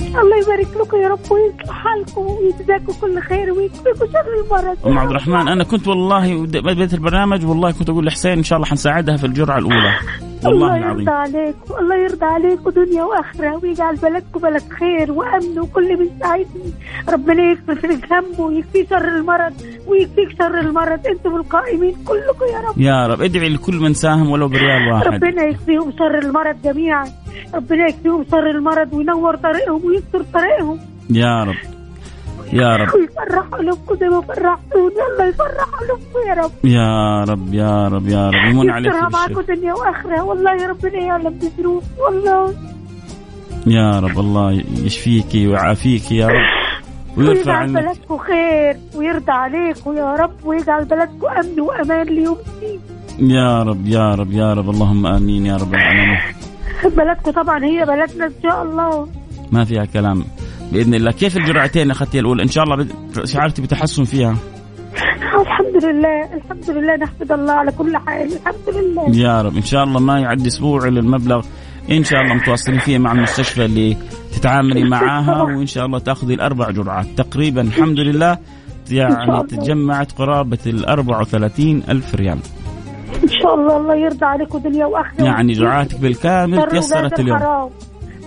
الله 0.01 0.38
يبارك 0.38 0.67
لكم 0.81 0.97
يا 0.97 1.08
رب 1.08 1.19
ويصلح 1.31 1.75
حالكم 1.75 2.21
ويجزاكم 2.21 2.93
كل 3.01 3.21
خير 3.21 3.51
ويكفيكم 3.51 4.05
شر 4.13 4.43
المرض 4.45 4.77
أم 4.86 4.97
عبد 4.97 5.10
الرحمن 5.10 5.47
أنا 5.47 5.63
كنت 5.63 5.88
والله 5.88 6.45
بديت 6.45 6.93
البرنامج 6.93 7.45
والله 7.45 7.71
كنت 7.71 7.89
أقول 7.89 8.05
لحسين 8.05 8.31
إن 8.31 8.43
شاء 8.43 8.58
الله 8.58 8.69
حنساعدها 8.69 9.17
في 9.17 9.25
الجرعة 9.25 9.58
الأولى. 9.58 9.93
والله 10.47 10.75
الله 10.75 10.89
يرضى 10.89 11.12
عليك 11.12 11.55
الله 11.79 11.95
يرضى 11.95 12.25
عليك 12.25 12.67
ودنيا 12.67 13.03
وآخرة. 13.03 13.60
ويجعل 13.63 13.95
بلدكم 13.95 14.39
بلد 14.39 14.63
خير 14.79 15.12
وأمن 15.12 15.60
وكل 15.60 15.99
من 15.99 16.10
سعيدني 16.19 16.71
ربنا 17.10 17.43
يكفي 17.51 17.88
لك 17.88 18.13
همه 18.13 18.41
ويكفي 18.41 18.86
شر 18.89 19.08
المرض 19.08 19.53
ويكفيك 19.88 20.29
شر 20.39 20.60
المرض. 20.60 21.08
أنتم 21.08 21.36
القائمين 21.36 21.95
كلكم 22.05 22.45
يا 22.53 22.60
رب. 22.69 22.81
يا 22.81 23.08
رب. 23.08 23.21
ادعي 23.21 23.49
لكل 23.49 23.75
من 23.75 23.93
ساهم 23.93 24.31
ولو 24.31 24.47
بريال 24.47 24.91
واحد. 24.91 25.08
ربنا 25.08 25.43
يكفيهم 25.43 25.91
شر 25.91 26.19
المرض 26.19 26.62
جميعا. 26.63 27.05
ربنا 27.55 27.88
يكفيهم 27.88 28.25
شر 28.31 28.49
المرض 28.49 28.93
وينور 28.93 29.36
طريقهم 29.36 29.86
ويستر 29.86 30.23
طريقهم. 30.34 30.79
يا 31.10 31.43
رب. 31.43 31.74
يا 32.53 32.75
رب. 32.75 32.88
ويفرح 32.95 33.45
قلوبكم 33.51 33.95
زي 33.95 34.08
ما 34.08 34.21
فرحتوني 34.21 35.01
الله 35.12 35.25
يفرح 35.25 35.67
قلوبكم 35.79 36.19
يا 36.27 36.34
رب. 36.34 36.51
يا 36.63 37.23
رب 37.23 37.53
يا 37.53 37.88
رب 37.88 38.08
يا 38.08 38.29
رب. 38.29 38.49
يمن 38.49 38.69
عليك 38.69 38.93
يسترها 38.93 39.10
معكم 39.10 39.41
دنيا 39.41 39.73
وآخرة. 39.73 40.23
والله 40.23 40.51
يا 40.51 40.67
ربنا 40.67 40.97
يعلم 40.97 41.39
بظروف 41.39 41.84
والله. 41.99 42.53
يا 43.67 43.99
رب 43.99 44.19
الله 44.19 44.63
يشفيك 44.84 45.31
ويعافيك 45.36 46.12
يا 46.12 46.27
رب. 46.27 46.47
ويرفع 47.17 47.31
ويجعل 47.31 47.55
عنك. 47.55 47.84
بلدكم 47.84 48.17
خير 48.17 48.77
ويرضى 48.95 49.31
عليكم 49.31 49.97
يا 49.97 50.13
رب 50.15 50.45
ويجعل 50.45 50.86
بلدكم 50.86 51.27
أمن 51.27 51.60
وأمان 51.60 52.08
ليوم 52.08 52.38
الدين. 52.47 52.79
يا 53.31 53.63
رب 53.63 53.86
يا 53.88 54.15
رب 54.15 54.31
يا 54.31 54.53
رب. 54.53 54.69
اللهم 54.69 55.08
آمين 55.08 55.45
يا 55.45 55.55
رب 55.55 55.73
العالمين. 55.73 56.19
بلدكم 56.84 57.31
طبعا 57.31 57.63
هي 57.63 57.86
بلدنا 57.86 58.25
إن 58.25 58.34
شاء 58.43 58.63
الله. 58.63 59.08
ما 59.51 59.65
فيها 59.65 59.86
كلام. 59.86 60.23
بإذن 60.71 60.93
الله. 60.93 61.12
كيف 61.12 61.38
الجرعتين 61.38 61.91
اخذتي 61.91 62.19
الأولى؟ 62.19 62.43
إن 62.43 62.47
شاء 62.47 62.63
الله 62.63 62.88
شعرتي 63.23 63.62
بتحسن 63.62 64.04
فيها. 64.04 64.36
الحمد 65.41 65.86
لله 65.86 66.34
الحمد 66.34 66.69
لله 66.69 66.95
نحمد 66.95 67.32
الله 67.32 67.54
على 67.54 67.71
كل 67.71 67.97
حال 67.97 68.34
الحمد 68.34 68.75
لله. 68.75 69.17
يا 69.17 69.41
رب. 69.41 69.56
إن 69.56 69.62
شاء 69.62 69.84
الله 69.84 69.99
ما 69.99 70.19
يعدي 70.19 70.47
أسبوع 70.47 70.88
إلا 70.88 70.99
المبلغ. 70.99 71.45
إن 71.91 72.04
شاء 72.04 72.21
الله 72.21 72.34
متواصلين 72.34 72.80
فيه 72.80 72.97
مع 72.97 73.12
المستشفى 73.12 73.65
اللي 73.65 73.97
تتعاملي 74.34 74.89
معاها 74.89 75.41
وإن 75.43 75.65
شاء 75.65 75.86
الله 75.86 75.99
تأخذي 75.99 76.34
الأربع 76.34 76.71
جرعات. 76.71 77.06
تقريبا 77.17 77.62
الحمد 77.62 77.99
لله. 77.99 78.38
يعني. 78.91 79.47
تجمعت 79.47 80.12
قرابة 80.12 80.58
ال 80.67 80.86
34 80.86 81.84
ألف 81.89 82.15
ريال. 82.15 82.39
إن 83.23 83.30
شاء 83.30 83.56
الله 83.56 83.78
الله 83.78 83.95
يرضى 83.95 84.25
عليكم 84.25 84.58
دنيا 84.58 84.86
وآخرة. 84.86 85.23
يعني 85.23 85.54
جرعاتك 85.54 85.99
بالكامل 85.99 86.67
تيسرت 86.67 87.19
اليوم. 87.19 87.38
الحرام. 87.38 87.69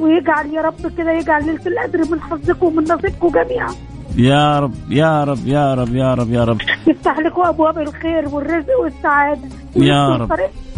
ويجعل 0.00 0.46
يا 0.46 0.62
رب 0.62 0.92
كده 0.98 1.12
يجعل 1.12 1.46
ليلة 1.46 1.66
القدر 1.66 2.10
من 2.10 2.20
حظكم 2.20 2.66
ومن 2.66 2.82
نصيبكم 2.82 3.28
جميعا. 3.28 3.74
يا 4.16 4.58
رب 4.60 4.74
يا 4.90 5.24
رب 5.24 5.46
يا 5.46 5.74
رب 5.74 5.94
يا 5.94 6.14
رب 6.14 6.32
يا 6.32 6.44
رب. 6.44 6.58
يفتح 6.86 7.18
لكم 7.18 7.42
أبواب 7.42 7.78
الخير 7.78 8.28
والرزق 8.28 8.80
والسعادة. 8.82 9.48
يا 9.76 10.08
رب. 10.08 10.28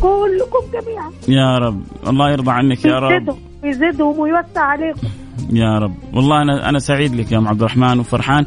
كلكم 0.00 0.64
جميعا. 0.72 1.10
يا 1.28 1.58
رب. 1.58 1.82
الله 2.06 2.30
يرضى 2.30 2.50
عنك 2.50 2.84
يا 2.84 2.98
رب. 2.98 3.36
يزيدهم 3.64 4.18
ويوسع 4.18 4.60
عليكم. 4.60 5.08
يا 5.52 5.78
رب. 5.78 5.94
والله 6.14 6.42
أنا 6.42 6.68
أنا 6.68 6.78
سعيد 6.78 7.14
لك 7.14 7.32
يا 7.32 7.38
أم 7.38 7.48
عبد 7.48 7.60
الرحمن 7.60 8.00
وفرحان. 8.00 8.46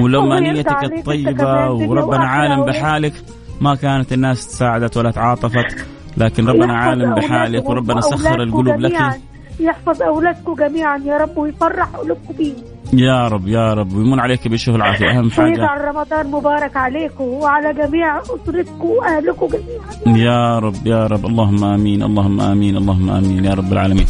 ولما 0.00 0.18
الله 0.18 0.36
يرضى 0.36 0.50
نيتك 0.50 0.84
الطيبة 0.84 1.70
وربنا 1.70 2.24
عالم 2.24 2.64
بحالك 2.64 3.12
ما 3.60 3.74
كانت 3.74 4.12
الناس 4.12 4.46
تساعدت 4.46 4.96
ولا 4.96 5.10
تعاطفت 5.10 5.86
لكن 6.16 6.46
ربنا 6.46 6.76
عالم 6.76 7.14
بحالك 7.14 7.68
وربنا 7.68 8.00
سخر 8.00 8.42
القلوب. 8.42 8.80
لك. 8.80 9.20
يحفظ 9.60 10.02
أولادكم 10.02 10.54
جميعا. 10.54 10.98
يا 10.98 11.16
رب 11.16 11.38
ويفرح 11.38 11.86
قلوبكم 11.86 12.34
بيه. 12.38 12.54
يا 12.92 13.28
رب 13.28 13.48
يا 13.48 13.74
رب. 13.74 13.92
ويمن 13.92 14.20
عليك 14.20 14.48
بالشفاء 14.48 14.74
والعافيه 14.74 15.10
أهم 15.10 15.30
حاجة 15.30 15.44
ويجعل 15.44 15.84
رمضان 15.84 16.26
مبارك 16.30 16.76
عليكم 16.76 17.24
وعلى 17.24 17.72
جميع 17.72 18.18
أسرتكم 18.18 18.90
وأهلكم 18.90 19.46
جميعا. 19.46 20.18
يا 20.18 20.58
رب 20.58 20.86
يا 20.86 21.06
رب. 21.06 21.26
اللهم 21.26 21.64
آمين 21.64 22.02
اللهم 22.02 22.40
آمين 22.40 22.76
اللهم 22.76 23.10
آمين. 23.10 23.44
يا 23.44 23.54
رب 23.54 23.72
العالمين. 23.72 24.06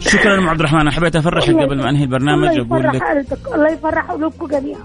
شكرا 0.00 0.38
أم 0.38 0.48
عبد 0.48 0.58
الرحمن. 0.60 0.80
أنا 0.80 0.90
حبيت 0.90 1.16
افرحك 1.16 1.54
قبل 1.54 1.82
ما 1.82 1.90
أنهي 1.90 2.04
البرنامج. 2.04 2.48
الله 2.48 2.66
أقول 2.66 2.84
يفرح 2.84 2.94
لك 2.94 3.32
قلبك. 3.32 3.54
الله 3.54 3.72
يفرح 3.72 4.10
قلوبكم 4.10 4.46
جميعا. 4.46 4.80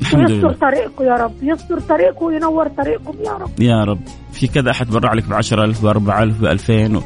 الحمد 0.00 0.30
لله. 0.30 0.52
طريقكم 0.52 1.04
يا 1.04 1.14
رب. 1.14 1.32
يستر 1.42 1.80
طريقكم 1.80 2.24
وينور 2.24 2.68
طريقكم 2.68 3.14
يا 3.24 3.32
رب. 3.32 3.60
يا 3.60 3.84
رب. 3.84 4.00
في 4.32 4.46
كذا 4.46 4.70
أحد 4.70 4.90
برع 4.90 5.12
لك 5.12 5.28
ب 5.28 5.32
10000 5.32 5.82
ب 5.82 5.86
4000 5.86 6.40
ب 6.40 6.44
2000 6.44 7.02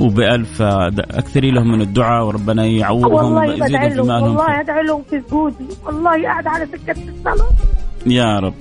وب 0.00 0.20
1000 0.20 0.62
اكثري 0.62 1.50
لهم 1.50 1.72
من 1.72 1.80
الدعاء 1.80 2.26
وربنا 2.26 2.64
يعوضهم 2.64 3.32
ويزيدهم 3.32 3.88
في 3.88 3.94
لهم 3.94 4.06
مالهم. 4.06 4.22
والله 4.22 4.60
أدعي 4.60 4.82
لهم 4.82 5.02
في 5.10 5.22
سجودي 5.28 5.66
والله 5.86 6.22
قاعد 6.22 6.46
على 6.46 6.66
سكة 6.66 6.96
الصلاة. 7.08 7.48
يا 8.06 8.38
رب. 8.38 8.54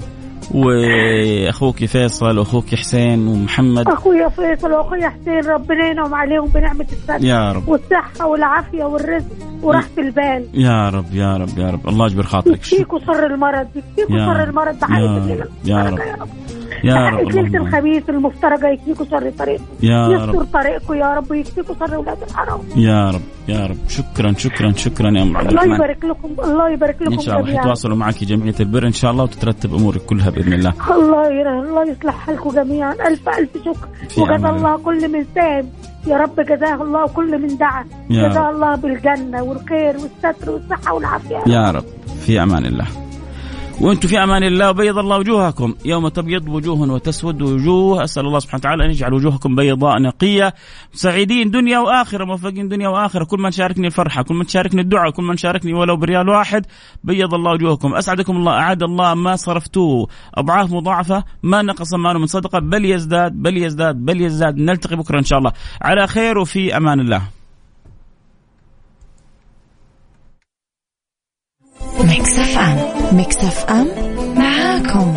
وأخوك 0.52 1.86
فيصل 1.86 2.38
وأخوك 2.38 2.76
حسين 2.76 3.28
ومحمد. 3.28 3.88
أخويا 3.88 4.30
فيصل 4.30 4.72
وأخويا 4.72 5.10
حسين 5.10 5.52
ربنا 5.52 5.88
ينعم 5.88 6.14
عليهم 6.14 6.46
بنعمة 6.46 6.86
الصحه 6.92 7.18
يا 7.18 7.52
رب. 7.52 7.68
والصحة 7.70 8.28
والعافية 8.28 8.84
والرزق 8.84 9.26
وراحة 9.62 9.90
البال. 9.98 10.46
يا 10.54 10.90
رب 10.90 11.14
يا 11.14 11.38
رب 11.38 11.58
يا 11.58 11.70
رب. 11.70 11.90
الله 11.90 12.06
يجبر 12.06 12.24
خاطرك. 12.24 12.56
يكفيكوا 12.56 13.00
شر 13.00 13.26
المرض 13.26 13.68
يكفيكوا 13.76 14.16
يا 14.20 14.26
شر 14.26 14.40
رب. 14.40 14.50
المرض 14.50 14.76
يا. 14.82 15.18
الليلة 15.18 15.46
يا 15.66 15.90
المفترجة 15.90 15.90
رب. 15.90 16.00
يا 16.08 16.16
رب. 16.16 16.30
يا 16.84 16.96
رب 17.10 17.20
اللهم. 17.20 17.68
الخميس 17.68 18.04
المفترجة 18.10 18.68
يكفيكوا 18.68 19.06
شر 19.06 19.30
طريقكم 19.30 19.64
يا 19.84 20.08
يستر 20.10 20.30
رب 20.30 20.48
طريقكم 20.54 20.94
يا 20.94 21.14
رب 21.14 21.32
ويكفيكوا 21.32 21.76
شر 21.76 21.96
أولاد 21.96 22.18
الحرام. 22.30 22.60
يا 22.76 23.10
رب 23.10 23.22
يا 23.48 23.66
رب. 23.66 23.78
شكرا 23.88 24.34
شكرا 24.38 24.72
شكرا 24.72 25.12
يا 25.18 25.24
أم 25.24 25.38
عبد 25.38 25.50
الله 25.50 25.76
يبارك 25.76 26.06
لكم 26.06 26.30
الله 26.44 26.70
يبارك 26.70 27.02
لكم 27.02 27.14
ان 27.14 27.20
شاء 27.20 27.40
الله 27.40 27.58
حيتواصلوا 27.58 27.98
معك 27.98 28.24
جمعية 28.24 28.56
البر. 28.60 28.88
إن 28.88 28.92
شاء 28.92 29.12
الله 29.12 29.24
وتترتب 29.24 29.74
أمورك 29.74 30.02
كلها 30.02 30.30
بإذن 30.36 30.54
الله. 30.54 30.74
الله 30.92 31.28
يرى 31.28 31.60
الله 31.60 31.84
يصلح 31.84 32.16
حالكم 32.16 32.50
جميعا. 32.50 32.94
ألف 32.94 33.30
ألف 33.30 33.50
شكر. 33.58 33.88
وجزا 34.22 34.50
الله. 34.50 34.78
كل 34.78 35.12
من 35.12 35.26
ساهم 35.36 35.70
يا 36.08 36.18
رب 36.18 36.40
جزاه 36.40 36.84
الله 36.84 37.08
كل 37.08 37.42
من 37.42 37.58
دعا. 37.58 37.86
يا 38.10 38.30
جزاه. 38.30 38.50
الله 38.50 38.76
بالجنة 38.76 39.44
والخير 39.44 39.96
والستر 39.98 40.50
والصحة 40.50 40.94
والعافية. 40.94 41.44
يا 41.48 41.72
رب. 41.72 41.84
في 42.26 42.44
أمان 42.44 42.66
الله. 42.66 43.05
وأنتم 43.82 44.08
في 44.08 44.24
أمان 44.24 44.44
الله 44.44 44.70
وبيض 44.70 44.98
الله 44.98 45.18
وجوهكم. 45.18 45.76
يوم 45.86 46.08
تبيض 46.08 46.50
وجوه 46.50 46.92
وتسود 46.92 47.42
وجوه. 47.42 48.04
أسأل 48.04 48.26
الله 48.26 48.40
سبحانه 48.40 48.60
وتعالى 48.60 48.86
أن 48.86 48.90
يجعل 48.90 49.14
وجوهكم 49.14 49.56
بيضاء 49.56 50.02
نقية. 50.02 50.54
سعيدين 50.94 51.52
دنيا 51.52 51.80
وآخرة 51.80 52.26
موفقين 52.26 52.68
دنيا 52.68 52.90
وآخرة. 52.90 53.24
كل 53.24 53.38
من 53.40 53.52
شاركني 53.52 53.88
الفرحة 53.88 54.24
كل 54.24 54.36
من 54.36 54.48
شاركني 54.48 54.82
الدعاء 54.82 55.12
كل 55.12 55.24
من 55.24 55.38
شاركني 55.38 55.74
ولو 55.74 55.98
بريال 55.98 56.30
واحد 56.30 56.66
بيض 57.04 57.34
الله 57.34 57.52
وجوهكم. 57.52 57.96
أسعدكم 57.96 58.38
الله 58.38 58.52
اعاد 58.52 58.84
الله 58.84 59.14
ما 59.14 59.36
صرفتوه. 59.36 60.08
أضعاف 60.36 60.72
مضاعفة 60.72 61.24
ما 61.44 61.62
نقص 61.62 61.94
مال 61.94 62.20
من 62.20 62.26
صدقة 62.26 62.60
بل 62.60 62.86
يزداد 62.86 63.32
بل 63.32 63.58
يزداد 63.58 63.96
بل 63.96 64.22
يزداد. 64.22 64.58
نلتقي 64.58 64.96
بكرة 64.96 65.20
إن 65.20 65.24
شاء 65.24 65.40
الله. 65.40 65.52
على 65.82 66.08
خير 66.08 66.38
وفي 66.38 66.78
أمان 66.78 67.00
الله. 67.00 67.35
ميكس 72.04 72.40
أف 72.40 72.58
أم. 72.58 72.78
ميكس 73.18 73.38
أف 73.38 73.66
أم. 73.70 73.88
معاكم. 74.38 75.14